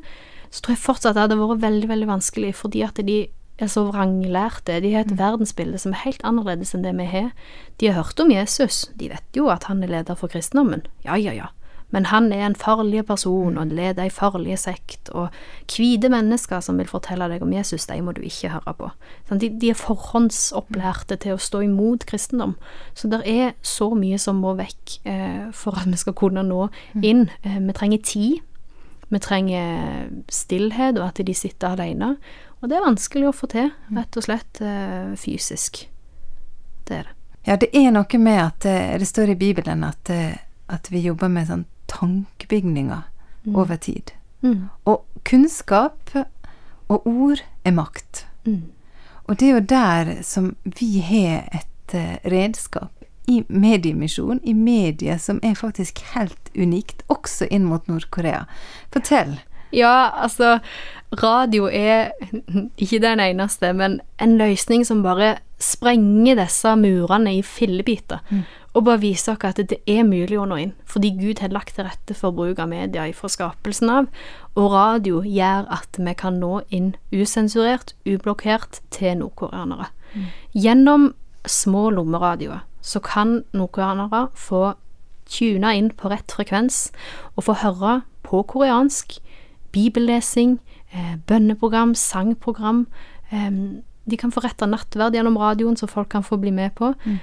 så 0.50 0.62
tror 0.62 0.74
jeg 0.74 0.82
fortsatt 0.82 1.16
det 1.16 1.24
hadde 1.24 1.38
vært 1.40 1.62
veldig, 1.62 1.88
veldig 1.90 2.08
vanskelig, 2.10 2.52
fordi 2.58 2.82
at 2.86 3.00
de 3.06 3.18
er 3.58 3.70
så 3.72 3.86
vranglærte. 3.88 4.80
De 4.84 4.92
har 4.92 5.06
et 5.06 5.14
mm. 5.14 5.18
verdensbilde 5.20 5.80
som 5.80 5.94
er 5.94 6.04
helt 6.04 6.24
annerledes 6.24 6.74
enn 6.76 6.84
det 6.84 6.94
vi 6.98 7.08
har. 7.10 7.30
De 7.80 7.90
har 7.90 8.02
hørt 8.02 8.20
om 8.20 8.32
Jesus, 8.32 8.86
de 9.00 9.10
vet 9.12 9.38
jo 9.38 9.50
at 9.52 9.70
han 9.70 9.82
er 9.84 9.94
leder 9.98 10.18
for 10.18 10.32
kristendommen. 10.32 10.84
Ja, 11.06 11.16
ja, 11.16 11.32
ja 11.32 11.52
men 11.94 12.08
han 12.10 12.32
er 12.32 12.46
en 12.46 12.56
farlig 12.58 13.04
person 13.06 13.58
og 13.58 13.70
leder 13.74 14.02
ei 14.04 14.10
farlig 14.10 14.56
sekt, 14.58 15.10
og 15.14 15.30
hvite 15.70 16.10
mennesker 16.10 16.60
som 16.64 16.80
vil 16.80 16.90
fortelle 16.90 17.28
deg 17.30 17.44
om 17.46 17.52
Jesus, 17.54 17.86
de 17.86 18.00
må 18.02 18.14
du 18.16 18.22
ikke 18.26 18.50
høre 18.52 18.74
på. 18.78 18.90
De, 19.30 19.48
de 19.48 19.70
er 19.70 19.78
forhåndsopplærte 19.78 21.18
til 21.22 21.36
å 21.36 21.42
stå 21.42 21.62
imot 21.68 22.08
kristendom, 22.10 22.56
så 22.94 23.10
det 23.12 23.22
er 23.30 23.54
så 23.62 23.92
mye 23.94 24.18
som 24.22 24.42
må 24.42 24.56
vekk 24.58 24.98
eh, 25.06 25.46
for 25.54 25.78
at 25.78 25.86
vi 25.90 26.00
skal 26.00 26.18
kunne 26.18 26.44
nå 26.46 26.66
inn. 27.02 27.28
Eh, 27.46 27.60
vi 27.62 27.76
trenger 27.78 28.02
tid, 28.02 28.42
vi 29.08 29.22
trenger 29.22 30.10
stillhet, 30.32 30.98
og 30.98 31.12
at 31.12 31.22
de 31.22 31.38
sitter 31.38 31.76
alene, 31.76 32.16
og 32.66 32.70
det 32.72 32.80
er 32.80 32.82
vanskelig 32.82 33.28
å 33.28 33.34
få 33.36 33.46
til, 33.46 33.68
rett 33.94 34.16
og 34.18 34.24
slett 34.26 34.58
eh, 34.58 35.12
fysisk. 35.14 35.84
Det 36.88 36.96
er 36.96 37.04
det. 37.06 37.12
Ja, 37.46 37.54
det 37.62 37.68
er 37.78 37.92
noe 37.94 38.18
med 38.18 38.40
at 38.42 38.66
eh, 38.66 38.96
det 38.98 39.06
står 39.06 39.30
i 39.30 39.36
Bibelen 39.38 39.84
at, 39.86 40.10
eh, 40.10 40.34
at 40.66 40.90
vi 40.90 41.04
jobber 41.04 41.30
med 41.30 41.46
sånn 41.46 41.62
tankebygninger 41.86 43.04
mm. 43.46 43.54
over 43.54 43.78
tid. 43.78 44.10
Mm. 44.42 44.66
Og 44.82 45.06
kunnskap 45.30 46.10
og 46.90 47.06
ord 47.06 47.44
er 47.62 47.78
makt. 47.78 48.24
Mm. 48.50 48.64
Og 49.30 49.38
det 49.38 49.46
er 49.46 49.54
jo 49.54 49.64
der 49.76 50.14
som 50.26 50.52
vi 50.66 50.96
har 51.06 51.46
et 51.54 51.98
redskap 52.26 53.06
i 53.30 53.44
mediemisjon, 53.46 54.42
i 54.42 54.58
medier, 54.58 55.22
som 55.22 55.38
er 55.46 55.54
faktisk 55.54 56.02
helt 56.18 56.50
unikt, 56.58 57.06
også 57.06 57.46
inn 57.46 57.70
mot 57.70 57.86
Nord-Korea. 57.86 58.42
Fortell. 58.90 59.36
Ja, 59.76 60.10
altså 60.16 60.58
Radio 61.22 61.68
er 61.70 62.10
ikke 62.82 63.02
den 63.04 63.20
eneste, 63.22 63.72
men 63.76 64.00
en 64.20 64.38
løsning 64.40 64.86
som 64.86 65.04
bare 65.04 65.36
sprenger 65.62 66.36
disse 66.40 66.74
murene 66.76 67.38
i 67.38 67.42
fillebiter. 67.46 68.24
Mm 68.30 68.44
og 68.76 68.84
bare 68.84 69.00
viser 69.00 69.32
oss 69.32 69.44
at 69.48 69.60
det 69.70 69.78
er 69.88 70.04
mulig 70.04 70.36
å 70.36 70.44
nå 70.48 70.58
inn, 70.60 70.72
fordi 70.84 71.14
Gud 71.16 71.40
har 71.40 71.54
lagt 71.54 71.78
til 71.78 71.86
rette 71.88 72.12
for 72.16 72.34
bruk 72.36 72.58
av 72.60 72.68
media 72.68 73.06
fra 73.16 73.30
skapelsen 73.32 73.92
av, 73.92 74.08
og 74.52 74.72
radio 74.74 75.22
gjør 75.24 75.68
at 75.72 75.96
vi 75.96 76.12
kan 76.18 76.36
nå 76.42 76.60
inn 76.68 76.92
usensurert, 77.08 77.94
ublokkert 78.04 78.82
til 78.92 79.22
nordkoreanere. 79.22 79.88
Mm. 80.12 80.26
Gjennom 80.52 81.06
små 81.48 81.88
lommeradioer 81.96 82.66
så 82.84 83.00
kan 83.00 83.38
nordkoreanere 83.56 84.26
få 84.36 84.74
tuna 85.26 85.72
inn 85.74 85.88
på 85.96 86.12
rett 86.12 86.36
frekvens 86.36 86.90
og 87.34 87.48
få 87.48 87.56
høre 87.64 88.00
på 88.26 88.44
koreansk 88.52 89.16
bibellesing, 89.76 90.58
eh, 90.92 91.16
bønneprogram, 91.28 91.94
sangprogram. 91.94 92.86
Eh, 93.30 93.50
de 94.06 94.16
kan 94.16 94.32
få 94.32 94.40
retta 94.44 94.66
nattverd 94.66 95.14
gjennom 95.18 95.36
radioen, 95.38 95.76
så 95.76 95.88
folk 95.90 96.08
kan 96.08 96.24
få 96.24 96.40
bli 96.40 96.50
med 96.50 96.74
på. 96.74 96.94
Mm. 97.04 97.18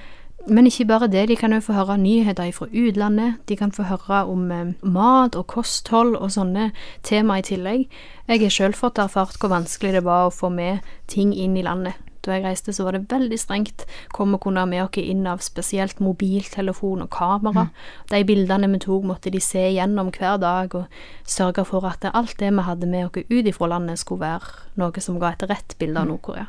Men 0.47 0.67
ikke 0.67 0.87
bare 0.87 1.07
det, 1.07 1.27
de 1.29 1.35
kan 1.39 1.53
jo 1.55 1.61
få 1.63 1.73
høre 1.73 1.97
nyheter 1.97 2.51
fra 2.51 2.67
utlandet. 2.67 3.35
De 3.47 3.55
kan 3.55 3.71
få 3.71 3.83
høre 3.87 4.25
om 4.27 4.51
eh, 4.51 4.73
mat 4.83 5.35
og 5.39 5.47
kosthold 5.47 6.17
og 6.19 6.31
sånne 6.35 6.71
tema 7.03 7.39
i 7.39 7.45
tillegg. 7.47 7.87
Jeg 8.27 8.41
har 8.41 8.51
sjøl 8.51 8.75
fått 8.75 8.99
erfart 8.99 9.39
hvor 9.39 9.53
vanskelig 9.53 9.93
det 9.93 10.03
var 10.03 10.27
å 10.27 10.35
få 10.35 10.51
med 10.51 10.83
ting 11.07 11.31
inn 11.33 11.55
i 11.57 11.63
landet. 11.63 11.95
Da 12.23 12.37
jeg 12.37 12.45
reiste, 12.45 12.71
så 12.71 12.85
var 12.87 12.95
det 12.95 13.09
veldig 13.11 13.37
strengt 13.39 13.83
hva 14.15 14.25
vi 14.29 14.39
kunne 14.43 14.61
ha 14.63 14.69
med 14.69 14.85
oss 14.85 14.99
inn 15.01 15.25
av 15.27 15.41
spesielt 15.43 15.99
mobiltelefon 15.99 17.03
og 17.03 17.09
kamera. 17.11 17.65
Mm. 17.67 17.81
De 18.13 18.21
bildene 18.29 18.69
vi 18.71 18.79
tok, 18.85 19.07
måtte 19.09 19.33
de 19.33 19.41
se 19.43 19.65
gjennom 19.73 20.11
hver 20.15 20.39
dag, 20.39 20.75
og 20.79 21.27
sørge 21.27 21.65
for 21.67 21.83
at 21.89 22.07
alt 22.13 22.37
det 22.39 22.53
vi 22.53 22.63
hadde 22.63 22.87
med 22.87 23.09
oss 23.09 23.27
ut 23.27 23.49
ifra 23.51 23.67
landet, 23.73 23.99
skulle 23.99 24.23
være 24.23 24.79
noe 24.79 25.03
som 25.03 25.19
ga 25.19 25.33
et 25.33 25.43
rett 25.49 25.75
bilde 25.79 25.99
av 25.99 26.07
mm. 26.07 26.13
Nord-Korea. 26.13 26.47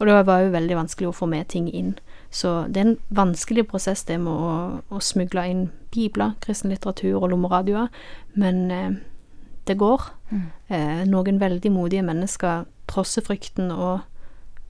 Og 0.00 0.08
det 0.08 0.18
var 0.26 0.42
jo 0.42 0.56
veldig 0.56 0.80
vanskelig 0.80 1.12
å 1.12 1.14
få 1.14 1.30
med 1.30 1.46
ting 1.52 1.68
inn. 1.70 1.94
Så 2.32 2.64
det 2.66 2.80
er 2.80 2.88
en 2.90 2.98
vanskelig 3.14 3.68
prosess, 3.70 4.02
det 4.08 4.18
med 4.18 4.32
å, 4.32 4.82
å 4.90 5.00
smugle 5.04 5.44
inn 5.46 5.66
bibler, 5.94 6.32
kristen 6.42 6.72
litteratur 6.72 7.20
og 7.20 7.28
lommeradioer, 7.30 7.92
men 8.34 8.62
eh, 8.72 8.94
det 9.68 9.76
går. 9.78 10.08
Mm. 10.32 10.46
Eh, 10.72 11.02
noen 11.06 11.38
veldig 11.38 11.70
modige 11.70 12.02
mennesker 12.02 12.64
trosser 12.90 13.22
frykten 13.22 13.70
og 13.70 14.00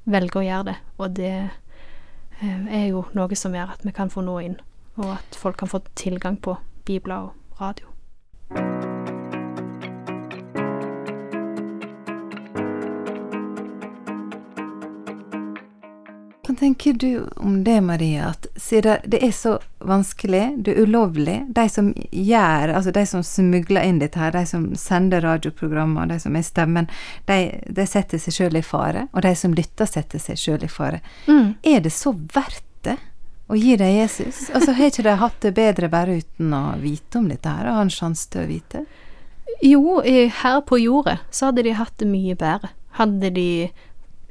velger 0.04 0.40
å 0.40 0.46
gjøre 0.46 0.68
det, 0.70 0.76
og 0.98 1.16
det 1.16 1.32
eh, 1.38 2.64
er 2.68 2.86
jo 2.90 3.06
noe 3.16 3.38
som 3.38 3.54
gjør 3.54 3.76
at 3.76 3.86
vi 3.86 3.94
kan 3.96 4.10
få 4.12 4.24
nå 4.26 4.38
inn, 4.42 4.58
og 4.98 5.14
at 5.16 5.38
folk 5.38 5.60
kan 5.62 5.70
få 5.70 5.82
tilgang 5.94 6.40
på 6.42 6.56
bibler 6.86 7.30
og 7.30 7.62
radio. 7.62 8.91
Tenker 16.62 16.92
du 16.94 17.26
om 17.42 17.64
det, 17.66 17.80
Maria, 17.82 18.28
at 18.30 18.46
siden 18.56 19.02
det 19.10 19.18
er 19.26 19.32
så 19.34 19.56
vanskelig, 19.82 20.42
det 20.62 20.76
er 20.76 20.86
ulovlig, 20.86 21.36
de 21.50 21.64
som 21.68 21.88
gjør, 22.10 22.70
altså 22.76 22.92
de 22.94 23.02
som 23.10 23.24
smugler 23.26 23.82
inn 23.88 23.98
dette 23.98 24.20
her, 24.20 24.30
de 24.30 24.44
som 24.46 24.68
sender 24.78 25.24
radioprogrammer, 25.26 26.06
de 26.12 26.20
som 26.22 26.38
er 26.38 26.46
stemmen, 26.46 26.86
de, 27.26 27.38
de 27.66 27.86
setter 27.90 28.22
seg 28.22 28.36
sjøl 28.36 28.60
i 28.60 28.62
fare, 28.62 29.08
og 29.10 29.26
de 29.26 29.34
som 29.38 29.56
lytter, 29.58 29.90
setter 29.90 30.22
seg 30.22 30.38
sjøl 30.38 30.62
i 30.62 30.70
fare. 30.70 31.02
Mm. 31.26 31.56
Er 31.74 31.82
det 31.82 31.94
så 31.96 32.14
verdt 32.14 32.68
det? 32.86 33.00
å 33.52 33.58
gi 33.58 33.74
dem 33.76 33.90
Jesus? 33.92 34.46
Altså, 34.54 34.72
Har 34.78 34.92
ikke 34.92 35.04
de 35.04 35.16
hatt 35.20 35.40
det 35.44 35.52
bedre 35.56 35.88
bare 35.92 36.20
uten 36.22 36.54
å 36.56 36.62
vite 36.80 37.18
om 37.18 37.26
dette 37.28 37.50
her, 37.50 37.68
og 37.68 37.80
ha 37.80 37.86
en 37.88 37.92
sjanse 37.92 38.30
til 38.32 38.46
å 38.46 38.48
vite? 38.48 38.84
Jo, 39.66 39.98
her 40.06 40.62
på 40.64 40.78
jordet 40.80 41.18
så 41.30 41.50
hadde 41.50 41.66
de 41.66 41.74
hatt 41.76 41.98
det 42.00 42.08
mye 42.08 42.38
bedre. 42.38 42.70
Hadde 42.96 43.32
de 43.34 43.50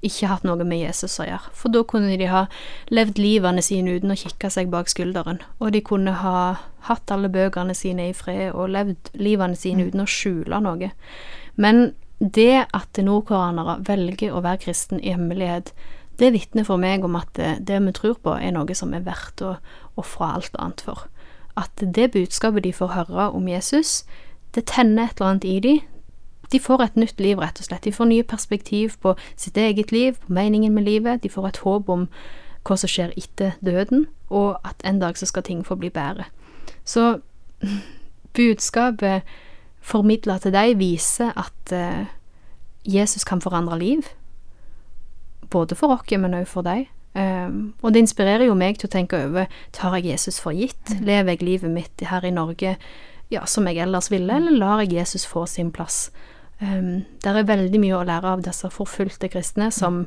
ikke 0.05 0.29
hatt 0.31 0.45
noe 0.47 0.65
med 0.65 0.81
Jesus 0.81 1.19
å 1.21 1.27
gjøre. 1.27 1.53
For 1.57 1.73
da 1.73 1.83
kunne 1.87 2.17
de 2.17 2.29
ha 2.31 2.45
levd 2.93 3.21
livene 3.21 3.61
sine 3.65 3.97
uten 3.97 4.13
å 4.13 4.17
kikke 4.17 4.49
seg 4.53 4.71
bak 4.73 4.89
skulderen, 4.91 5.41
og 5.61 5.73
de 5.75 5.83
kunne 5.85 6.13
ha 6.21 6.35
hatt 6.87 7.13
alle 7.13 7.29
bøkene 7.31 7.75
sine 7.77 8.09
i 8.09 8.15
fred 8.17 8.51
og 8.51 8.73
levd 8.73 9.11
livene 9.21 9.57
sine 9.57 9.85
uten 9.87 10.03
å 10.03 10.09
skjule 10.09 10.61
noe. 10.63 10.91
Men 11.55 11.91
det 12.21 12.67
at 12.73 13.01
nordkoreanere 13.01 13.79
velger 13.87 14.33
å 14.33 14.43
være 14.45 14.63
kristen 14.65 15.01
i 15.01 15.13
hemmelighet, 15.13 15.71
det 16.21 16.33
vitner 16.35 16.65
for 16.67 16.81
meg 16.81 17.05
om 17.05 17.15
at 17.17 17.31
det, 17.37 17.53
det, 17.65 17.79
vi 17.81 17.93
tror 17.97 18.19
på, 18.21 18.35
er 18.37 18.53
noe 18.53 18.75
som 18.77 18.93
er 18.93 19.05
verdt 19.05 19.41
å 19.41 19.55
ofre 20.01 20.27
alt 20.37 20.57
annet 20.61 20.83
for. 20.85 21.07
At 21.57 21.81
det 21.81 22.11
budskapet 22.13 22.63
de 22.67 22.73
får 22.75 22.93
høre 22.93 23.31
om 23.33 23.47
Jesus, 23.49 24.03
det 24.53 24.67
tenner 24.69 25.09
et 25.09 25.17
eller 25.17 25.31
annet 25.31 25.47
i 25.49 25.57
dem, 25.63 25.81
de 26.51 26.59
får 26.59 26.83
et 26.83 26.95
nytt 26.99 27.19
liv, 27.19 27.39
rett 27.39 27.59
og 27.59 27.67
slett. 27.67 27.83
De 27.83 27.93
får 27.95 28.09
nye 28.09 28.23
perspektiv 28.27 28.97
på 29.01 29.15
sitt 29.35 29.57
eget 29.57 29.91
liv, 29.91 30.17
på 30.19 30.33
meningen 30.33 30.73
med 30.73 30.83
livet. 30.83 31.23
De 31.23 31.29
får 31.29 31.47
et 31.47 31.61
håp 31.65 31.89
om 31.89 32.07
hva 32.67 32.77
som 32.77 32.91
skjer 32.91 33.13
etter 33.17 33.57
døden, 33.65 34.05
og 34.29 34.59
at 34.67 34.83
en 34.85 34.99
dag 35.01 35.17
så 35.17 35.25
skal 35.25 35.45
ting 35.47 35.63
få 35.65 35.75
bli 35.79 35.89
bedre. 35.89 36.27
Så 36.85 37.19
budskapet 38.37 39.27
formidla 39.81 40.37
til 40.37 40.53
deg 40.53 40.77
viser 40.79 41.33
at 41.35 41.73
uh, 41.73 42.05
Jesus 42.85 43.23
kan 43.23 43.41
forandre 43.41 43.79
liv. 43.79 44.01
Både 45.49 45.75
for 45.75 45.95
oss, 45.95 46.11
men 46.11 46.37
òg 46.37 46.47
for 46.47 46.67
deg. 46.67 46.89
Um, 47.11 47.73
og 47.81 47.91
det 47.93 48.05
inspirerer 48.05 48.45
jo 48.47 48.53
meg 48.55 48.77
til 48.79 48.87
å 48.87 48.93
tenke 48.93 49.17
over 49.19 49.49
tar 49.75 49.97
jeg 49.97 50.13
Jesus 50.13 50.39
for 50.39 50.55
gitt. 50.55 50.93
Mm. 50.93 51.01
Lever 51.09 51.33
jeg 51.33 51.43
livet 51.43 51.73
mitt 51.73 52.03
her 52.07 52.23
i 52.23 52.31
Norge 52.31 52.77
ja, 53.31 53.45
som 53.47 53.67
jeg 53.67 53.81
ellers 53.83 54.11
ville, 54.11 54.35
eller 54.35 54.55
lar 54.55 54.83
jeg 54.83 54.93
Jesus 54.99 55.25
få 55.27 55.45
sin 55.47 55.71
plass? 55.71 56.09
Um, 56.61 57.05
Det 57.23 57.31
er 57.31 57.47
veldig 57.47 57.79
mye 57.81 57.97
å 57.97 58.05
lære 58.05 58.35
av 58.35 58.41
disse 58.45 58.69
forfulgte 58.69 59.31
kristne 59.33 59.71
som 59.73 60.03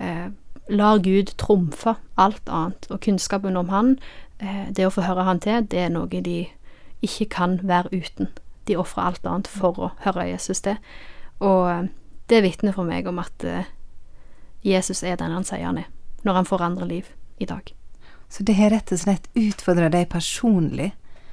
uh, 0.00 0.28
lar 0.68 1.02
Gud 1.04 1.34
trumfe 1.36 1.96
alt 2.16 2.48
annet, 2.48 2.88
og 2.90 3.02
kunnskapen 3.04 3.56
om 3.56 3.68
Han, 3.68 3.98
uh, 4.42 4.68
det 4.72 4.86
å 4.86 4.92
få 4.94 5.04
høre 5.04 5.26
Han 5.28 5.40
til, 5.40 5.66
det 5.68 5.84
er 5.84 5.92
noe 5.92 6.08
de 6.08 6.46
ikke 7.02 7.28
kan 7.30 7.60
være 7.62 7.92
uten. 7.92 8.28
De 8.66 8.76
ofrer 8.76 9.02
alt 9.02 9.26
annet 9.26 9.48
for 9.48 9.78
å 9.78 9.90
høre 10.04 10.28
Jesus 10.28 10.60
til. 10.60 10.76
Og 11.38 11.70
eh, 11.70 11.84
det 12.28 12.42
vitner 12.42 12.74
for 12.74 12.88
meg 12.88 13.06
om 13.06 13.20
at 13.22 13.44
uh, 13.46 13.68
Jesus 14.66 15.04
er 15.06 15.16
den 15.16 15.32
han 15.32 15.46
sier 15.46 15.64
han 15.64 15.78
er, 15.78 15.86
når 16.26 16.40
han 16.40 16.48
forandrer 16.48 16.90
liv 16.90 17.12
i 17.38 17.46
dag. 17.46 17.70
Så 18.28 18.42
det 18.44 18.58
har 18.58 18.74
rett 18.74 18.92
og 18.92 19.00
slett 19.00 19.30
utfordra 19.38 19.88
deg 19.92 20.10
personlig 20.10 20.90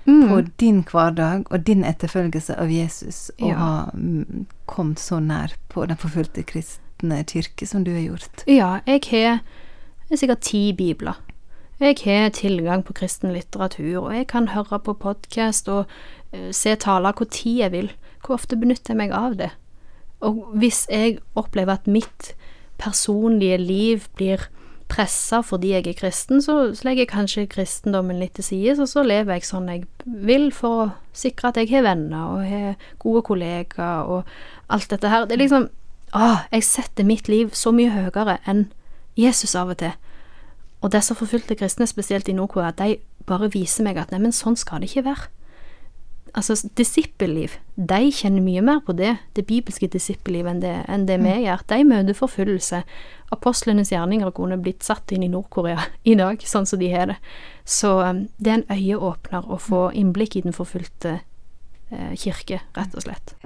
Mm. 0.07 0.27
på 0.29 0.41
din 0.59 0.83
hverdag 0.83 1.45
og 1.51 1.63
din 1.67 1.83
etterfølgelse 1.83 2.59
av 2.61 2.69
Jesus, 2.69 3.31
å 3.41 3.47
Ja. 3.47 3.55
ha 3.55 3.89
mm, 3.93 4.45
kommet 4.67 4.99
så 4.99 5.19
nær 5.19 5.53
på 5.69 5.87
den 5.87 5.97
forfulgte 5.97 6.43
kristne 6.45 7.23
kirke 7.25 7.65
som 7.67 7.83
du 7.83 7.91
har 7.91 8.01
gjort? 8.01 8.43
Ja, 8.47 8.79
jeg 8.85 9.01
har 9.11 9.41
er 10.11 10.15
sikkert 10.15 10.41
ti 10.41 10.71
bibler. 10.73 11.15
Jeg 11.79 11.97
har 12.05 12.29
tilgang 12.29 12.83
på 12.83 12.93
kristen 12.93 13.33
litteratur, 13.33 14.05
og 14.05 14.13
jeg 14.13 14.27
kan 14.27 14.47
høre 14.47 14.79
på 14.79 14.93
podkast 14.93 15.67
og 15.67 15.85
eh, 16.31 16.51
se 16.51 16.75
taler 16.75 17.11
hvor 17.11 17.25
tid 17.25 17.57
jeg 17.57 17.71
vil. 17.71 17.91
Hvor 18.25 18.35
ofte 18.37 18.55
benytter 18.55 18.93
jeg 18.93 18.97
meg 18.97 19.11
av 19.11 19.35
det? 19.35 19.49
Og 20.21 20.53
hvis 20.55 20.85
jeg 20.89 21.19
opplever 21.35 21.73
at 21.73 21.87
mitt 21.87 22.33
personlige 22.77 23.57
liv 23.57 24.07
blir 24.15 24.47
pressa 24.91 25.41
fordi 25.45 25.71
jeg 25.73 25.87
er 25.87 25.97
kristen, 25.97 26.41
så 26.41 26.69
legger 26.85 27.05
jeg 27.05 27.11
kanskje 27.11 27.47
kristendommen 27.49 28.19
litt 28.21 28.35
til 28.37 28.45
side, 28.45 28.75
og 28.81 28.89
så 28.89 29.03
lever 29.05 29.37
jeg 29.37 29.47
sånn 29.47 29.71
jeg 29.71 29.85
vil 30.05 30.51
for 30.53 30.83
å 30.83 30.91
sikre 31.15 31.49
at 31.49 31.59
jeg 31.61 31.71
har 31.73 31.87
venner 31.87 32.35
og 32.35 32.45
har 32.45 32.75
gode 33.01 33.23
kollegaer 33.25 34.05
og 34.05 34.29
alt 34.69 34.89
dette 34.93 35.11
her. 35.11 35.25
Det 35.25 35.37
er 35.37 35.43
liksom 35.45 35.69
Åh, 36.15 36.45
jeg 36.53 36.63
setter 36.63 37.03
mitt 37.03 37.27
liv 37.27 37.49
så 37.51 37.73
mye 37.75 37.91
høyere 37.91 38.37
enn 38.47 38.69
Jesus 39.19 39.51
av 39.59 39.73
og 39.73 39.81
til. 39.81 39.91
Og 40.79 40.93
disse 40.93 41.15
forfulgte 41.17 41.57
kristne, 41.59 41.87
spesielt 41.89 42.29
i 42.31 42.35
Nord-Korea, 42.37 42.71
de 42.71 43.01
bare 43.27 43.49
viser 43.51 43.83
meg 43.83 43.97
at 43.99 44.13
neimen, 44.13 44.31
sånn 44.31 44.55
skal 44.55 44.79
det 44.79 44.93
ikke 44.93 45.09
være. 45.09 45.27
Altså, 46.35 46.57
disippelliv, 46.75 47.53
de 47.79 48.09
kjenner 48.11 48.43
mye 48.43 48.61
mer 48.65 48.81
på 48.83 48.91
det, 48.99 49.13
det 49.37 49.45
bibelske 49.47 49.87
disippellivet, 49.87 50.51
enn 50.51 50.59
det, 50.59 50.73
enn 50.91 51.05
det 51.07 51.15
vi 51.23 51.31
gjør. 51.45 51.63
De 51.69 51.77
møter 51.87 52.17
forfølgelse. 52.17 52.81
Apostlenes 53.31 53.93
gjerninger 53.93 54.33
kunne 54.35 54.57
blitt 54.59 54.83
satt 54.83 55.13
inn 55.15 55.23
i 55.23 55.31
Nord-Korea 55.31 55.87
i 56.11 56.17
dag, 56.19 56.43
sånn 56.43 56.67
som 56.67 56.83
de 56.83 56.91
har 56.91 57.13
det. 57.13 57.17
Så 57.63 57.95
um, 58.03 58.25
det 58.35 58.51
er 58.51 58.59
en 58.59 58.67
øyeåpner 58.75 59.47
å 59.47 59.61
få 59.63 59.87
innblikk 59.95 60.35
i 60.35 60.43
den 60.43 60.55
forfulgte 60.55 61.21
eh, 61.89 62.13
kirke, 62.19 62.59
rett 62.75 62.99
og 62.99 63.07
slett. 63.07 63.37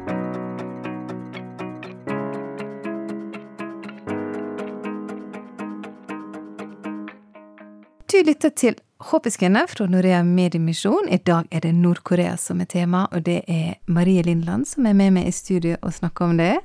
Du 8.10 8.18
lytter 8.26 8.50
til 8.50 8.82
Håpets 9.02 9.38
kvinner 9.38 9.68
fra 9.68 9.86
Norea 9.86 10.24
Mediemisjon. 10.24 11.08
I 11.10 11.18
dag 11.18 11.48
er 11.52 11.62
det 11.64 11.72
Nord-Korea 11.72 12.34
som 12.38 12.60
er 12.60 12.68
tema, 12.68 13.06
og 13.16 13.24
det 13.24 13.46
er 13.48 13.78
Marie 13.88 14.26
Lindland 14.28 14.68
som 14.68 14.90
er 14.90 14.98
med 14.98 15.14
meg 15.16 15.30
i 15.30 15.32
studio 15.32 15.78
og 15.80 15.94
snakker 15.96 16.26
om 16.26 16.34
det. 16.36 16.58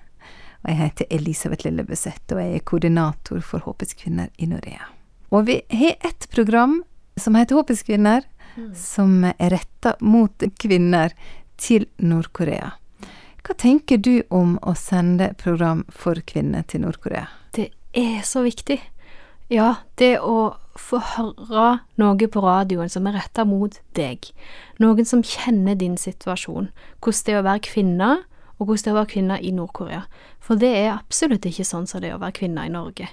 Og 0.64 0.73
jeg 0.73 0.81
heter 0.81 1.12
Elisabeth 1.14 1.62
Lillebøseth, 1.62 2.35
og 2.35 2.40
jeg 2.42 2.57
er 2.57 2.64
koordinator 2.66 3.38
for 3.38 3.62
Håpets 3.62 3.94
kvinner 4.01 4.33
i 4.35 4.49
Norea. 4.51 4.88
Og 5.31 5.47
vi 5.47 5.61
har 5.70 5.94
et 6.03 6.27
program 6.35 6.81
som 7.14 7.38
heter 7.38 7.55
Håpets 7.55 7.85
kvinner, 7.87 8.27
som 8.75 9.23
er 9.31 9.55
retta 9.55 9.94
mot 10.03 10.42
kvinner 10.59 11.14
til 11.55 11.87
Nord-Korea. 12.03 12.73
Hva 13.47 13.55
tenker 13.62 14.03
du 14.03 14.25
om 14.35 14.59
å 14.59 14.75
sende 14.75 15.37
program 15.38 15.87
for 15.87 16.18
kvinner 16.27 16.66
til 16.66 16.83
Nord-Korea? 16.83 17.29
Det 17.55 17.70
er 17.94 18.27
så 18.27 18.42
viktig. 18.42 18.81
Ja, 19.52 19.74
det 20.00 20.18
å 20.24 20.54
få 20.80 20.98
høre 21.14 21.66
noe 22.00 22.28
på 22.30 22.42
radioen 22.42 22.90
som 22.90 23.07
er 23.07 23.18
retta 23.18 23.44
mot 23.46 23.76
deg. 23.96 24.30
Noen 24.83 25.07
som 25.07 25.22
kjenner 25.22 25.76
din 25.78 25.98
situasjon. 26.00 26.70
Hvordan 27.04 27.26
det 27.26 27.35
er 27.35 27.42
å 27.42 27.48
være 27.48 27.64
kvinne, 27.68 28.11
og 28.59 28.66
hvordan 28.66 28.85
det 28.85 28.90
er 28.90 28.94
å 28.94 29.00
være 29.00 29.12
kvinne 29.12 29.38
i 29.42 29.52
Nord-Korea. 29.54 30.02
For 30.40 30.61
det 30.61 30.72
er 30.78 30.94
absolutt 30.94 31.46
ikke 31.48 31.66
sånn 31.66 31.87
som 31.90 32.02
det 32.02 32.11
er 32.11 32.18
å 32.18 32.22
være 32.22 32.38
kvinne 32.40 32.66
i 32.66 32.72
Norge. 32.72 33.11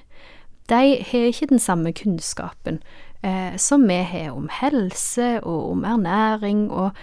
De 0.72 0.82
har 1.04 1.28
ikke 1.28 1.50
den 1.52 1.60
samme 1.60 1.92
kunnskapen 1.98 2.80
eh, 3.26 3.58
som 3.60 3.84
vi 3.90 4.00
har 4.08 4.32
om 4.32 4.48
helse 4.62 5.34
og 5.42 5.72
om 5.74 5.86
ernæring 5.88 6.70
og 6.72 6.96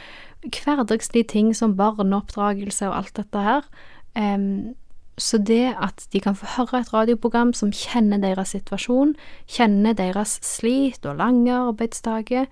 hverdagslige 0.47 1.29
ting 1.35 1.51
som 1.57 1.77
barneoppdragelse 1.77 2.89
og 2.89 2.97
alt 3.03 3.17
dette 3.19 3.43
her. 3.45 3.67
Em, 4.17 4.75
så 5.23 5.39
det 5.39 5.75
at 5.77 6.07
de 6.13 6.21
kan 6.23 6.37
få 6.39 6.49
høre 6.57 6.83
et 6.83 6.93
radioprogram 6.95 7.53
som 7.57 7.73
kjenner 7.75 8.21
deres 8.23 8.55
situasjon, 8.57 9.15
kjenner 9.51 9.97
deres 9.99 10.39
slit 10.47 11.07
og 11.07 11.21
lange 11.21 11.55
arbeidsdager, 11.55 12.49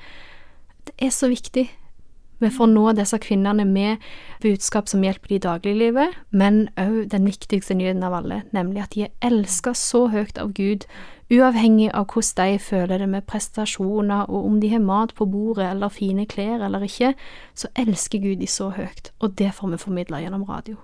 det 0.87 0.94
er 1.02 1.11
så 1.11 1.29
viktig. 1.31 1.66
Vi 2.38 2.50
får 2.52 2.68
nå 2.68 2.90
disse 2.98 3.16
kvinnene 3.22 3.64
med 3.64 4.02
budskap 4.42 4.90
som 4.90 5.05
hjelper 5.05 5.31
de 5.31 5.38
i 5.38 5.44
dagliglivet, 5.46 6.16
men 6.37 6.66
òg 6.76 7.07
den 7.14 7.24
viktigste 7.29 7.74
nyheten 7.79 8.05
av 8.05 8.18
alle, 8.18 8.42
nemlig 8.52 8.83
at 8.85 8.92
de 8.92 9.07
er 9.07 9.14
elska 9.24 9.72
så 9.72 10.07
høyt 10.12 10.37
av 10.38 10.52
Gud, 10.57 10.85
uavhengig 11.32 11.90
av 11.94 12.06
hvordan 12.12 12.52
de 12.52 12.58
føler 12.62 13.02
det 13.02 13.08
med 13.10 13.26
prestasjoner, 13.26 14.28
og 14.30 14.46
om 14.46 14.58
de 14.62 14.70
har 14.72 14.82
mat 14.84 15.14
på 15.14 15.26
bordet 15.30 15.70
eller 15.70 15.92
fine 15.92 16.26
klær 16.30 16.64
eller 16.66 16.84
ikke, 16.86 17.14
så 17.54 17.70
elsker 17.78 18.22
Gud 18.22 18.42
de 18.42 18.50
så 18.50 18.70
høyt, 18.76 19.10
og 19.20 19.34
det 19.38 19.52
får 19.56 19.74
vi 19.74 19.80
formidla 19.86 20.20
gjennom 20.22 20.46
radio. 20.48 20.76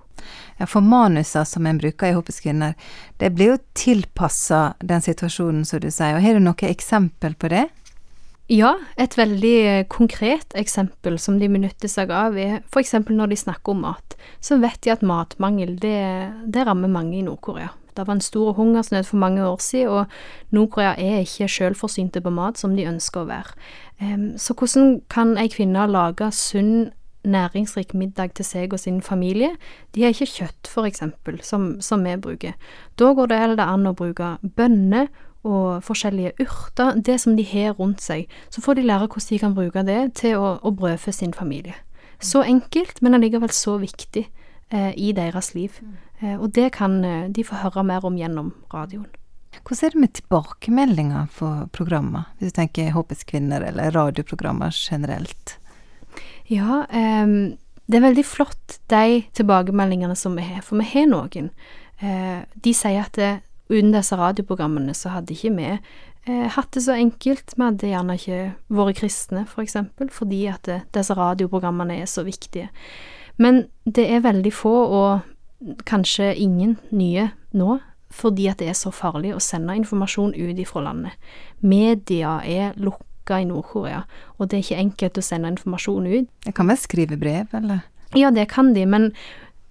Ja, 0.59 0.67
for 0.69 0.85
manuser 0.85 1.47
som 1.47 1.67
en 1.67 1.79
bruker 1.81 2.11
i 2.11 2.15
Håpets 2.15 2.41
kvinner, 2.43 2.75
det 3.19 3.33
blir 3.35 3.53
jo 3.53 3.61
tilpassa 3.75 4.73
den 4.79 5.03
situasjonen, 5.03 5.65
som 5.67 5.81
du 5.83 5.89
sier. 5.91 6.15
Og 6.15 6.23
har 6.23 6.37
du 6.37 6.43
noe 6.43 6.69
eksempel 6.69 7.35
på 7.35 7.51
det? 7.51 7.65
Ja, 8.51 8.75
et 8.99 9.15
veldig 9.17 9.87
konkret 9.91 10.51
eksempel 10.59 11.15
som 11.19 11.37
de 11.39 11.47
benytter 11.49 11.91
seg 11.91 12.11
av, 12.11 12.35
er 12.37 12.59
eksempel 12.79 13.15
når 13.15 13.31
de 13.31 13.39
snakker 13.39 13.71
om 13.71 13.85
mat. 13.85 14.17
Så 14.43 14.59
vet 14.61 14.81
de 14.83 14.91
at 14.93 15.05
matmangel, 15.07 15.77
det, 15.79 15.95
det 16.51 16.67
rammer 16.67 16.91
mange 16.91 17.17
i 17.17 17.23
Nord-Korea. 17.25 17.71
Det 17.95 18.07
var 18.07 18.17
en 18.17 18.21
stor 18.21 18.53
hungersnød 18.57 19.03
for 19.03 19.17
mange 19.17 19.45
år 19.45 19.61
siden, 19.61 19.87
og 19.87 20.05
Nord-Korea 20.51 20.95
er 20.97 21.23
ikke 21.23 21.47
selvforsynte 21.47 22.21
på 22.21 22.29
mat 22.33 22.57
som 22.57 22.75
de 22.75 22.87
ønsker 22.89 23.23
å 23.23 23.29
være. 23.29 23.55
Så 24.37 24.53
hvordan 24.57 25.01
kan 25.09 25.37
ei 25.37 25.47
kvinne 25.53 25.87
lage 25.87 26.31
sunn, 26.31 26.91
næringsrik 27.23 27.93
middag 27.95 28.33
til 28.35 28.45
seg 28.45 28.73
og 28.73 28.79
sin 28.79 29.01
familie? 29.01 29.53
De 29.95 30.03
har 30.03 30.11
ikke 30.11 30.27
kjøtt, 30.27 30.67
for 30.67 30.89
eksempel, 30.89 31.39
som, 31.43 31.77
som 31.81 32.03
vi 32.03 32.17
bruker. 32.17 32.57
Da 32.99 33.13
går 33.13 33.31
det 33.31 33.39
heller 33.39 33.63
an 33.63 33.87
å 33.87 33.95
bruke 33.95 34.35
bønner 34.57 35.07
og 35.43 35.83
forskjellige 35.83 36.33
urter, 36.39 36.99
det 36.99 37.19
som 37.21 37.37
de 37.37 37.45
har 37.47 37.75
rundt 37.79 38.01
seg. 38.01 38.27
Så 38.49 38.61
får 38.63 38.79
de 38.79 38.87
lære 38.87 39.07
hvordan 39.07 39.29
de 39.29 39.39
kan 39.39 39.55
bruke 39.55 39.83
det 39.87 40.01
til 40.19 40.39
å, 40.39 40.57
å 40.63 40.71
brødfø 40.71 41.11
sin 41.11 41.33
familie. 41.33 41.75
Så 42.23 42.43
enkelt, 42.47 43.01
men 43.01 43.15
allikevel 43.17 43.51
så 43.51 43.77
viktig 43.81 44.27
i 44.73 45.11
deres 45.13 45.53
liv. 45.53 45.75
Eh, 46.23 46.39
og 46.39 46.53
det 46.55 46.71
kan 46.77 47.01
eh, 47.05 47.27
de 47.31 47.45
få 47.45 47.59
høre 47.63 47.83
mer 47.87 48.05
om 48.07 48.17
gjennom 48.17 48.53
radioen. 48.73 49.09
Hvordan 49.63 49.85
er 49.85 49.93
det 49.93 50.01
med 50.01 50.13
tilbakemeldinger 50.17 51.27
på 51.37 51.49
programmer, 51.75 52.29
hvis 52.37 52.53
du 52.53 52.57
tenker 52.57 52.93
Håpets 52.95 53.25
kvinner 53.29 53.61
eller 53.61 53.93
radioprogrammer 53.93 54.73
generelt? 54.73 55.57
Ja, 56.49 56.83
um, 56.89 57.53
det 57.85 57.99
er 57.99 58.05
veldig 58.07 58.25
flott, 58.25 58.79
de 58.89 59.21
tilbakemeldingene 59.37 60.15
som 60.17 60.33
vi 60.35 60.47
har, 60.47 60.63
for 60.65 60.81
vi 60.81 60.89
har 60.89 61.05
noen. 61.11 61.51
Uh, 62.01 62.41
de 62.65 62.73
sier 62.75 63.05
at 63.05 63.13
det, 63.19 63.31
uten 63.69 63.93
disse 63.93 64.17
radioprogrammene 64.17 64.97
så 64.97 65.13
hadde 65.13 65.37
ikke 65.37 65.53
vi 65.55 65.69
uh, 65.69 66.47
hatt 66.57 66.73
det 66.73 66.83
så 66.87 66.97
enkelt. 66.97 67.53
Vi 67.53 67.63
hadde 67.63 67.93
gjerne 67.93 68.17
ikke 68.19 68.41
vært 68.73 69.03
kristne, 69.03 69.45
for 69.47 69.63
eksempel, 69.63 70.09
fordi 70.11 70.47
at 70.49 70.65
det, 70.65 70.81
disse 70.97 71.15
radioprogrammene 71.19 72.01
er 72.01 72.09
så 72.09 72.25
viktige. 72.25 72.73
Men 73.37 73.65
det 73.85 74.05
er 74.09 74.25
veldig 74.25 74.53
få, 74.53 74.73
og 74.93 75.77
kanskje 75.87 76.33
ingen 76.35 76.77
nye 76.91 77.29
nå, 77.55 77.79
fordi 78.13 78.49
at 78.51 78.59
det 78.61 78.69
er 78.69 78.77
så 78.77 78.91
farlig 78.93 79.33
å 79.33 79.41
sende 79.41 79.75
informasjon 79.79 80.35
ut 80.35 80.59
ifra 80.61 80.83
landet. 80.85 81.17
Media 81.65 82.37
er 82.45 82.75
lukka 82.77 83.39
i 83.41 83.47
Nord-Korea, 83.49 84.03
og 84.37 84.49
det 84.49 84.59
er 84.59 84.65
ikke 84.67 84.83
enkelt 84.83 85.17
å 85.17 85.25
sende 85.25 85.53
informasjon 85.55 86.09
ut. 86.11 86.29
Jeg 86.45 86.57
kan 86.57 86.69
vel 86.69 86.79
skrive 86.81 87.17
brev, 87.17 87.49
eller? 87.57 87.81
Ja, 88.13 88.29
det 88.29 88.51
kan 88.51 88.75
de, 88.75 88.85
men 88.85 89.09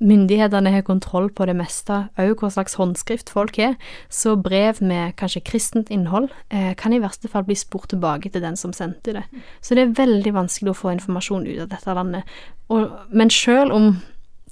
myndighetene 0.02 0.72
har 0.74 0.84
kontroll 0.86 1.28
på 1.30 1.46
det 1.48 1.54
meste, 1.56 1.98
òg 2.20 2.42
hva 2.42 2.50
slags 2.52 2.74
håndskrift 2.78 3.30
folk 3.32 3.58
har, 3.60 3.76
så 4.12 4.34
brev 4.40 4.80
med 4.82 5.16
kanskje 5.20 5.44
kristent 5.46 5.92
innhold 5.94 6.30
eh, 6.50 6.72
kan 6.78 6.94
i 6.94 7.00
verste 7.02 7.30
fall 7.30 7.46
bli 7.48 7.56
spurt 7.58 7.92
tilbake 7.92 8.32
til 8.32 8.44
den 8.44 8.58
som 8.58 8.74
sendte 8.76 9.14
det. 9.16 9.24
Så 9.62 9.78
det 9.78 9.86
er 9.86 9.94
veldig 10.02 10.34
vanskelig 10.36 10.72
å 10.72 10.80
få 10.82 10.94
informasjon 10.96 11.46
ut 11.46 11.64
av 11.66 11.70
dette 11.74 11.96
landet. 11.96 12.34
Og, 12.72 12.90
men 13.14 13.32
sjøl 13.32 13.72
om 13.74 13.94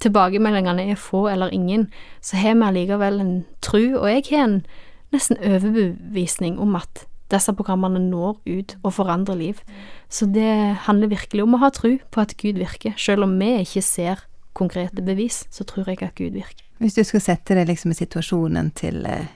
tilbakemeldingene 0.01 0.87
er 0.91 0.99
få 0.99 1.27
eller 1.29 1.53
ingen, 1.53 1.87
så 2.23 2.39
har 2.41 2.57
vi 2.57 2.67
allikevel 2.71 3.21
en 3.21 3.37
tru, 3.61 3.97
og 3.99 4.09
jeg 4.09 4.27
har 4.31 4.47
en 4.47 4.59
nesten 5.11 5.37
overbevisning 5.43 6.57
om 6.61 6.77
at 6.79 7.05
disse 7.31 7.53
programmene 7.55 8.01
når 8.09 8.41
ut 8.47 8.75
og 8.81 8.93
forandrer 8.97 9.37
liv. 9.39 9.61
Så 10.11 10.27
det 10.27 10.51
handler 10.87 11.13
virkelig 11.13 11.45
om 11.45 11.55
å 11.55 11.61
ha 11.63 11.71
tru 11.75 11.95
på 12.11 12.23
at 12.23 12.35
Gud 12.39 12.59
virker, 12.59 12.95
selv 12.99 13.27
om 13.27 13.37
vi 13.39 13.53
ikke 13.61 13.83
ser 13.85 14.25
konkrete 14.57 15.03
bevis, 15.05 15.45
så 15.51 15.65
tror 15.67 15.89
jeg 15.89 16.01
at 16.03 16.15
Gud 16.17 16.35
virker. 16.35 16.65
Hvis 16.81 16.97
du 16.97 17.03
skal 17.05 17.23
sette 17.23 17.55
deg 17.55 17.69
liksom 17.69 17.93
i 17.93 17.99
situasjonen 17.99 18.71
til 18.77 19.05
eh, 19.05 19.29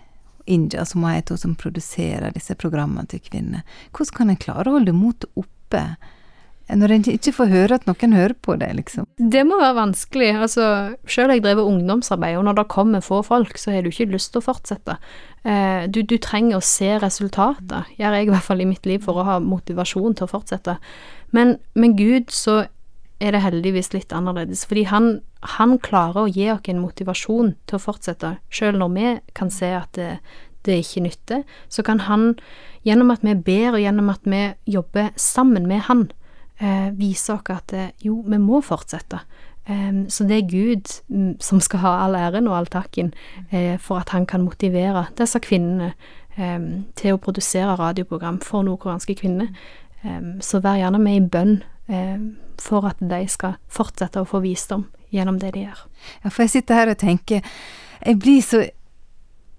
India, 0.46 0.86
som 0.86 1.06
er 1.08 1.24
hun 1.30 1.40
som 1.42 1.56
produserer 1.60 2.34
disse 2.34 2.56
programmene 2.58 3.08
til 3.10 3.22
kvinner, 3.24 3.66
hvordan 3.92 4.18
kan 4.18 4.34
en 4.34 4.42
klare 4.42 4.72
å 4.72 4.80
holde 4.80 4.96
motet 4.98 5.30
oppe 5.38 5.88
når 6.66 6.92
en 6.96 7.04
ikke 7.12 7.34
får 7.36 7.52
høre 7.52 7.78
at 7.78 7.84
noen 7.86 8.16
hører 8.18 8.34
på 8.42 8.56
det, 8.58 8.72
liksom? 8.74 9.06
Det 9.22 9.44
må 9.46 9.60
være 9.62 9.78
vanskelig. 9.78 10.32
Altså, 10.48 10.64
selv 11.06 11.30
har 11.30 11.38
jeg 11.38 11.44
drevet 11.46 11.70
ungdomsarbeid, 11.70 12.40
og 12.40 12.48
når 12.48 12.58
det 12.58 12.68
kommer 12.74 13.06
få 13.06 13.20
folk, 13.26 13.60
så 13.62 13.76
har 13.76 13.86
du 13.86 13.92
ikke 13.92 14.10
lyst 14.10 14.32
til 14.34 14.42
å 14.42 14.48
fortsette. 14.48 14.96
Eh, 15.46 15.86
du, 15.94 16.02
du, 16.02 16.18
trenger 16.18 16.58
å 16.58 16.66
se 16.66 16.96
resultater, 17.04 17.92
gjør 18.00 18.18
jeg 18.18 18.26
i 18.26 18.34
hvert 18.34 18.48
fall 18.48 18.66
i 18.66 18.70
mitt 18.70 18.90
liv, 18.90 19.04
for 19.06 19.22
å 19.22 19.28
ha 19.28 19.38
motivasjon 19.44 20.18
til 20.18 20.26
å 20.26 20.32
fortsette. 20.32 20.80
Men 21.38 21.60
med 21.78 22.00
Gud 22.02 22.34
så 22.34 22.64
er 23.26 23.34
det 23.34 23.42
heldigvis 23.42 23.92
litt 23.96 24.14
annerledes, 24.14 24.66
fordi 24.70 24.86
han, 24.92 25.08
han 25.58 25.78
klarer 25.84 26.26
å 26.26 26.32
gi 26.32 26.50
oss 26.54 26.70
en 26.70 26.84
motivasjon 26.84 27.56
til 27.66 27.78
å 27.78 27.82
fortsette, 27.82 28.36
selv 28.54 28.82
når 28.82 28.92
vi 28.96 29.14
kan 29.38 29.52
se 29.54 29.72
at 29.78 29.98
det, 29.98 30.20
det 30.68 30.82
ikke 30.84 31.06
nytter. 31.06 31.42
Så 31.70 31.86
kan 31.86 32.04
han, 32.06 32.34
gjennom 32.86 33.14
at 33.14 33.26
vi 33.26 33.36
ber, 33.38 33.74
og 33.74 33.82
gjennom 33.84 34.12
at 34.14 34.30
vi 34.30 34.44
jobber 34.78 35.12
sammen 35.20 35.68
med 35.70 35.86
han, 35.90 36.08
eh, 36.60 36.92
vise 36.98 37.34
oss 37.34 37.52
at 37.54 37.74
eh, 37.74 37.92
jo, 38.06 38.22
vi 38.28 38.42
må 38.42 38.62
fortsette. 38.66 39.24
Um, 39.66 40.04
så 40.14 40.28
det 40.30 40.36
er 40.38 40.50
Gud 40.52 40.92
um, 41.10 41.32
som 41.42 41.58
skal 41.58 41.82
ha 41.82 41.94
all 42.04 42.14
æren 42.14 42.46
og 42.46 42.54
all 42.54 42.68
takken 42.70 43.08
uh, 43.50 43.80
for 43.82 43.98
at 43.98 44.12
han 44.14 44.28
kan 44.30 44.44
motivere 44.46 45.08
disse 45.18 45.42
kvinnene 45.42 45.96
um, 46.38 46.84
til 46.94 47.16
å 47.16 47.22
produsere 47.22 47.74
radioprogram 47.80 48.38
for 48.46 48.62
nordkoreanske 48.68 49.18
kvinner. 49.18 49.50
så 50.46 50.60
vær 50.62 50.76
gjerne 50.78 51.00
med 51.02 51.16
i 51.18 51.30
bønn 51.34 51.56
for 52.62 52.88
at 52.90 53.02
de 53.04 53.22
skal 53.30 53.60
fortsette 53.70 54.22
å 54.22 54.28
få 54.28 54.42
visdom 54.42 54.88
gjennom 55.14 55.38
det 55.40 55.54
de 55.56 55.66
gjør. 55.68 55.84
Ja, 56.24 56.32
for 56.32 56.46
jeg 56.46 56.56
sitter 56.56 56.82
her 56.82 56.92
og 56.92 56.98
tenker 57.02 57.46
Jeg 58.06 58.18
blir 58.22 58.42
så 58.44 58.64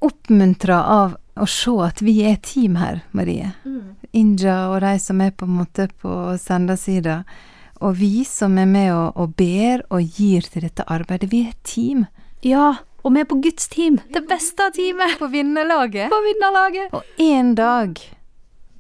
oppmuntra 0.04 0.80
av 0.92 1.16
å 1.36 1.46
se 1.48 1.72
at 1.84 2.00
vi 2.04 2.20
er 2.28 2.36
team 2.44 2.76
her, 2.80 3.00
Marie. 3.16 3.50
Mm. 3.64 3.96
Inja 4.16 4.56
og 4.70 4.80
de 4.84 4.94
som 5.02 5.20
er 5.24 5.32
på 5.36 5.48
en 5.48 5.56
måte 5.58 5.88
på 6.00 6.12
sendersida. 6.40 7.22
Og 7.84 7.98
vi 7.98 8.24
som 8.28 8.56
er 8.60 8.68
med 8.70 8.92
og, 8.94 9.16
og, 9.20 9.34
ber 9.36 9.82
og 9.92 10.04
gir 10.16 10.46
til 10.48 10.64
dette 10.64 10.86
arbeidet. 10.88 11.28
Vi 11.32 11.42
er 11.44 11.52
et 11.52 11.64
team. 11.66 12.06
Ja, 12.44 12.76
og 13.04 13.14
vi 13.14 13.22
er 13.22 13.28
på 13.28 13.40
Guds 13.44 13.68
team. 13.72 13.98
Det 14.12 14.24
beste 14.28 14.70
teamet. 14.76 15.18
På 15.20 15.28
vinnerlaget. 15.32 16.08
På 16.12 16.22
vinnerlaget. 16.24 16.94
Og 16.96 17.24
en 17.26 17.54
dag, 17.58 18.00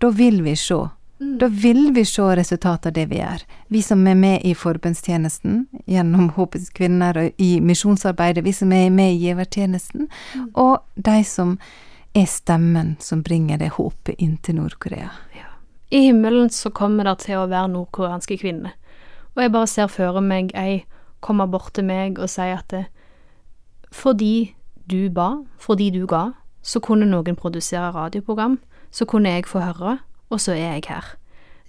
da 0.00 0.12
vil 0.16 0.40
vi 0.46 0.56
se. 0.56 0.80
Mm. 1.20 1.38
Da 1.38 1.48
vil 1.48 1.92
vi 1.94 2.04
se 2.04 2.22
resultatet 2.22 2.86
av 2.86 2.92
det 2.92 3.06
vi 3.06 3.20
gjør. 3.20 3.42
Vi 3.72 3.82
som 3.82 4.06
er 4.06 4.14
med 4.14 4.44
i 4.44 4.52
forbundstjenesten 4.54 5.66
gjennom 5.88 6.28
Håpets 6.36 6.68
kvinner 6.76 7.16
og 7.16 7.40
i 7.40 7.56
misjonsarbeidet, 7.64 8.44
vi 8.44 8.52
som 8.52 8.72
er 8.72 8.90
med 8.92 9.14
i 9.14 9.20
givertjenesten, 9.24 10.10
mm. 10.34 10.50
og 10.54 10.82
de 10.94 11.22
som 11.24 11.56
er 12.16 12.26
stemmen 12.28 12.96
som 13.00 13.22
bringer 13.22 13.60
det 13.60 13.74
håpet 13.76 14.16
inn 14.18 14.36
til 14.44 14.60
Nord-Korea. 14.60 15.08
Ja. 15.36 15.48
I 15.90 16.08
himmelen 16.08 16.50
så 16.50 16.70
kommer 16.70 17.08
det 17.08 17.18
til 17.24 17.40
å 17.40 17.48
være 17.48 17.72
nordkoreanske 17.72 18.38
kvinner, 18.40 18.76
og 19.34 19.42
jeg 19.42 19.52
bare 19.52 19.70
ser 19.70 19.88
for 19.92 20.20
meg 20.24 20.52
ei 20.56 20.84
komme 21.24 21.46
bort 21.50 21.74
til 21.76 21.86
meg 21.88 22.20
og 22.20 22.30
si 22.30 22.44
at 22.52 22.68
det, 22.72 22.86
fordi 23.92 24.54
du 24.90 25.08
ba, 25.10 25.42
fordi 25.58 25.90
du 25.90 26.04
ga, 26.06 26.30
så 26.62 26.80
kunne 26.82 27.08
noen 27.08 27.38
produsere 27.38 27.92
radioprogram, 27.94 28.58
så 28.90 29.06
kunne 29.08 29.32
jeg 29.32 29.46
få 29.48 29.62
høre, 29.64 29.98
og 30.30 30.42
så 30.42 30.54
er 30.56 30.76
jeg 30.76 30.88
her. 30.88 31.14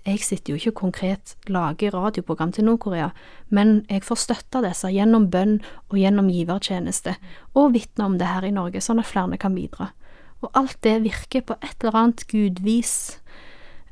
Jeg 0.07 0.23
sitter 0.23 0.53
jo 0.53 0.59
ikke 0.61 0.79
konkret 0.79 1.35
lager 1.51 1.91
radioprogram 1.91 2.53
til 2.55 2.63
Nord-Korea, 2.63 3.09
men 3.51 3.81
jeg 3.89 4.05
får 4.07 4.21
støtte 4.21 4.61
disse 4.63 4.87
gjennom 4.93 5.27
bønn 5.33 5.57
og 5.89 5.97
gjennom 5.99 6.29
givertjeneste, 6.31 7.17
og 7.59 7.73
vitne 7.75 8.05
om 8.05 8.15
det 8.19 8.29
her 8.29 8.47
i 8.47 8.53
Norge, 8.55 8.79
sånn 8.81 9.03
at 9.03 9.09
flere 9.09 9.39
kan 9.41 9.57
bidra. 9.57 9.89
Og 10.45 10.51
alt 10.55 10.77
det 10.85 11.01
virker 11.03 11.43
på 11.49 11.57
et 11.59 11.75
eller 11.81 11.99
annet 11.99 12.23
gudvis, 12.31 12.93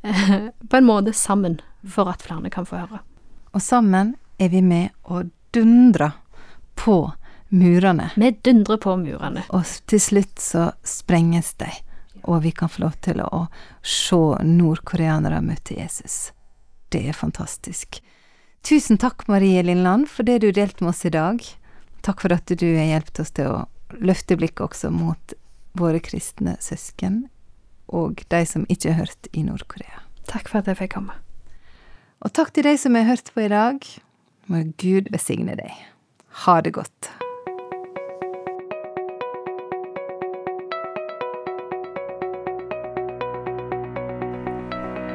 eh, 0.03 0.51
på 0.69 0.77
en 0.77 0.87
måte 0.87 1.13
sammen, 1.13 1.59
for 1.83 2.07
at 2.09 2.23
flere 2.23 2.49
kan 2.49 2.65
få 2.65 2.79
høre. 2.85 3.01
Og 3.51 3.61
sammen 3.61 4.15
er 4.39 4.49
vi 4.49 4.61
med 4.61 4.95
og 5.03 5.31
dundrer 5.51 6.15
på 6.75 7.11
murene. 7.49 8.11
Vi 8.15 8.31
dundrer 8.45 8.77
på 8.77 8.95
murene. 8.95 9.43
Og 9.49 9.65
til 9.87 10.01
slutt 10.01 10.39
så 10.41 10.69
sprenges 10.83 11.53
de, 11.59 11.69
og 12.25 12.41
vi 12.43 12.51
kan 12.51 12.71
få 12.71 12.85
lov 12.85 12.97
til 13.05 13.21
å 13.23 13.45
se 13.85 14.21
nordkoreanere 14.45 15.43
møte 15.45 15.77
Jesus. 15.77 16.31
Det 16.89 17.03
er 17.09 17.17
fantastisk. 17.17 18.01
Tusen 18.65 18.97
takk, 18.97 19.27
Marie 19.29 19.61
Lindland, 19.63 20.09
for 20.09 20.25
det 20.25 20.39
du 20.41 20.49
delte 20.51 20.83
med 20.83 20.93
oss 20.95 21.05
i 21.05 21.13
dag. 21.13 21.41
Takk 22.05 22.23
for 22.23 22.33
at 22.33 22.49
du 22.49 22.67
har 22.77 22.89
hjulpet 22.89 23.21
oss 23.21 23.33
til 23.37 23.51
å 23.51 23.65
løfte 24.01 24.37
blikket 24.39 24.65
også 24.65 24.91
mot 24.93 25.35
våre 25.77 26.01
kristne 26.03 26.55
søsken 26.63 27.25
og 27.85 28.23
de 28.33 28.41
som 28.49 28.65
ikke 28.71 28.93
har 28.93 29.05
hørt 29.05 29.29
i 29.33 29.43
Nord-Korea. 29.45 30.01
Takk 30.25 30.49
for 30.49 30.61
at 30.61 30.71
jeg 30.71 30.79
fikk 30.81 30.95
komme. 30.97 31.19
Og 32.25 32.33
takk 32.33 32.55
til 32.55 32.65
de 32.65 32.73
som 32.81 32.97
har 32.97 33.05
hørt 33.09 33.29
på 33.35 33.45
i 33.45 33.51
dag. 33.51 33.85
Må 34.49 34.63
Gud 34.81 35.11
besigne 35.13 35.57
deg. 35.59 35.73
Ha 36.45 36.59
det 36.65 36.73
godt. 36.77 37.24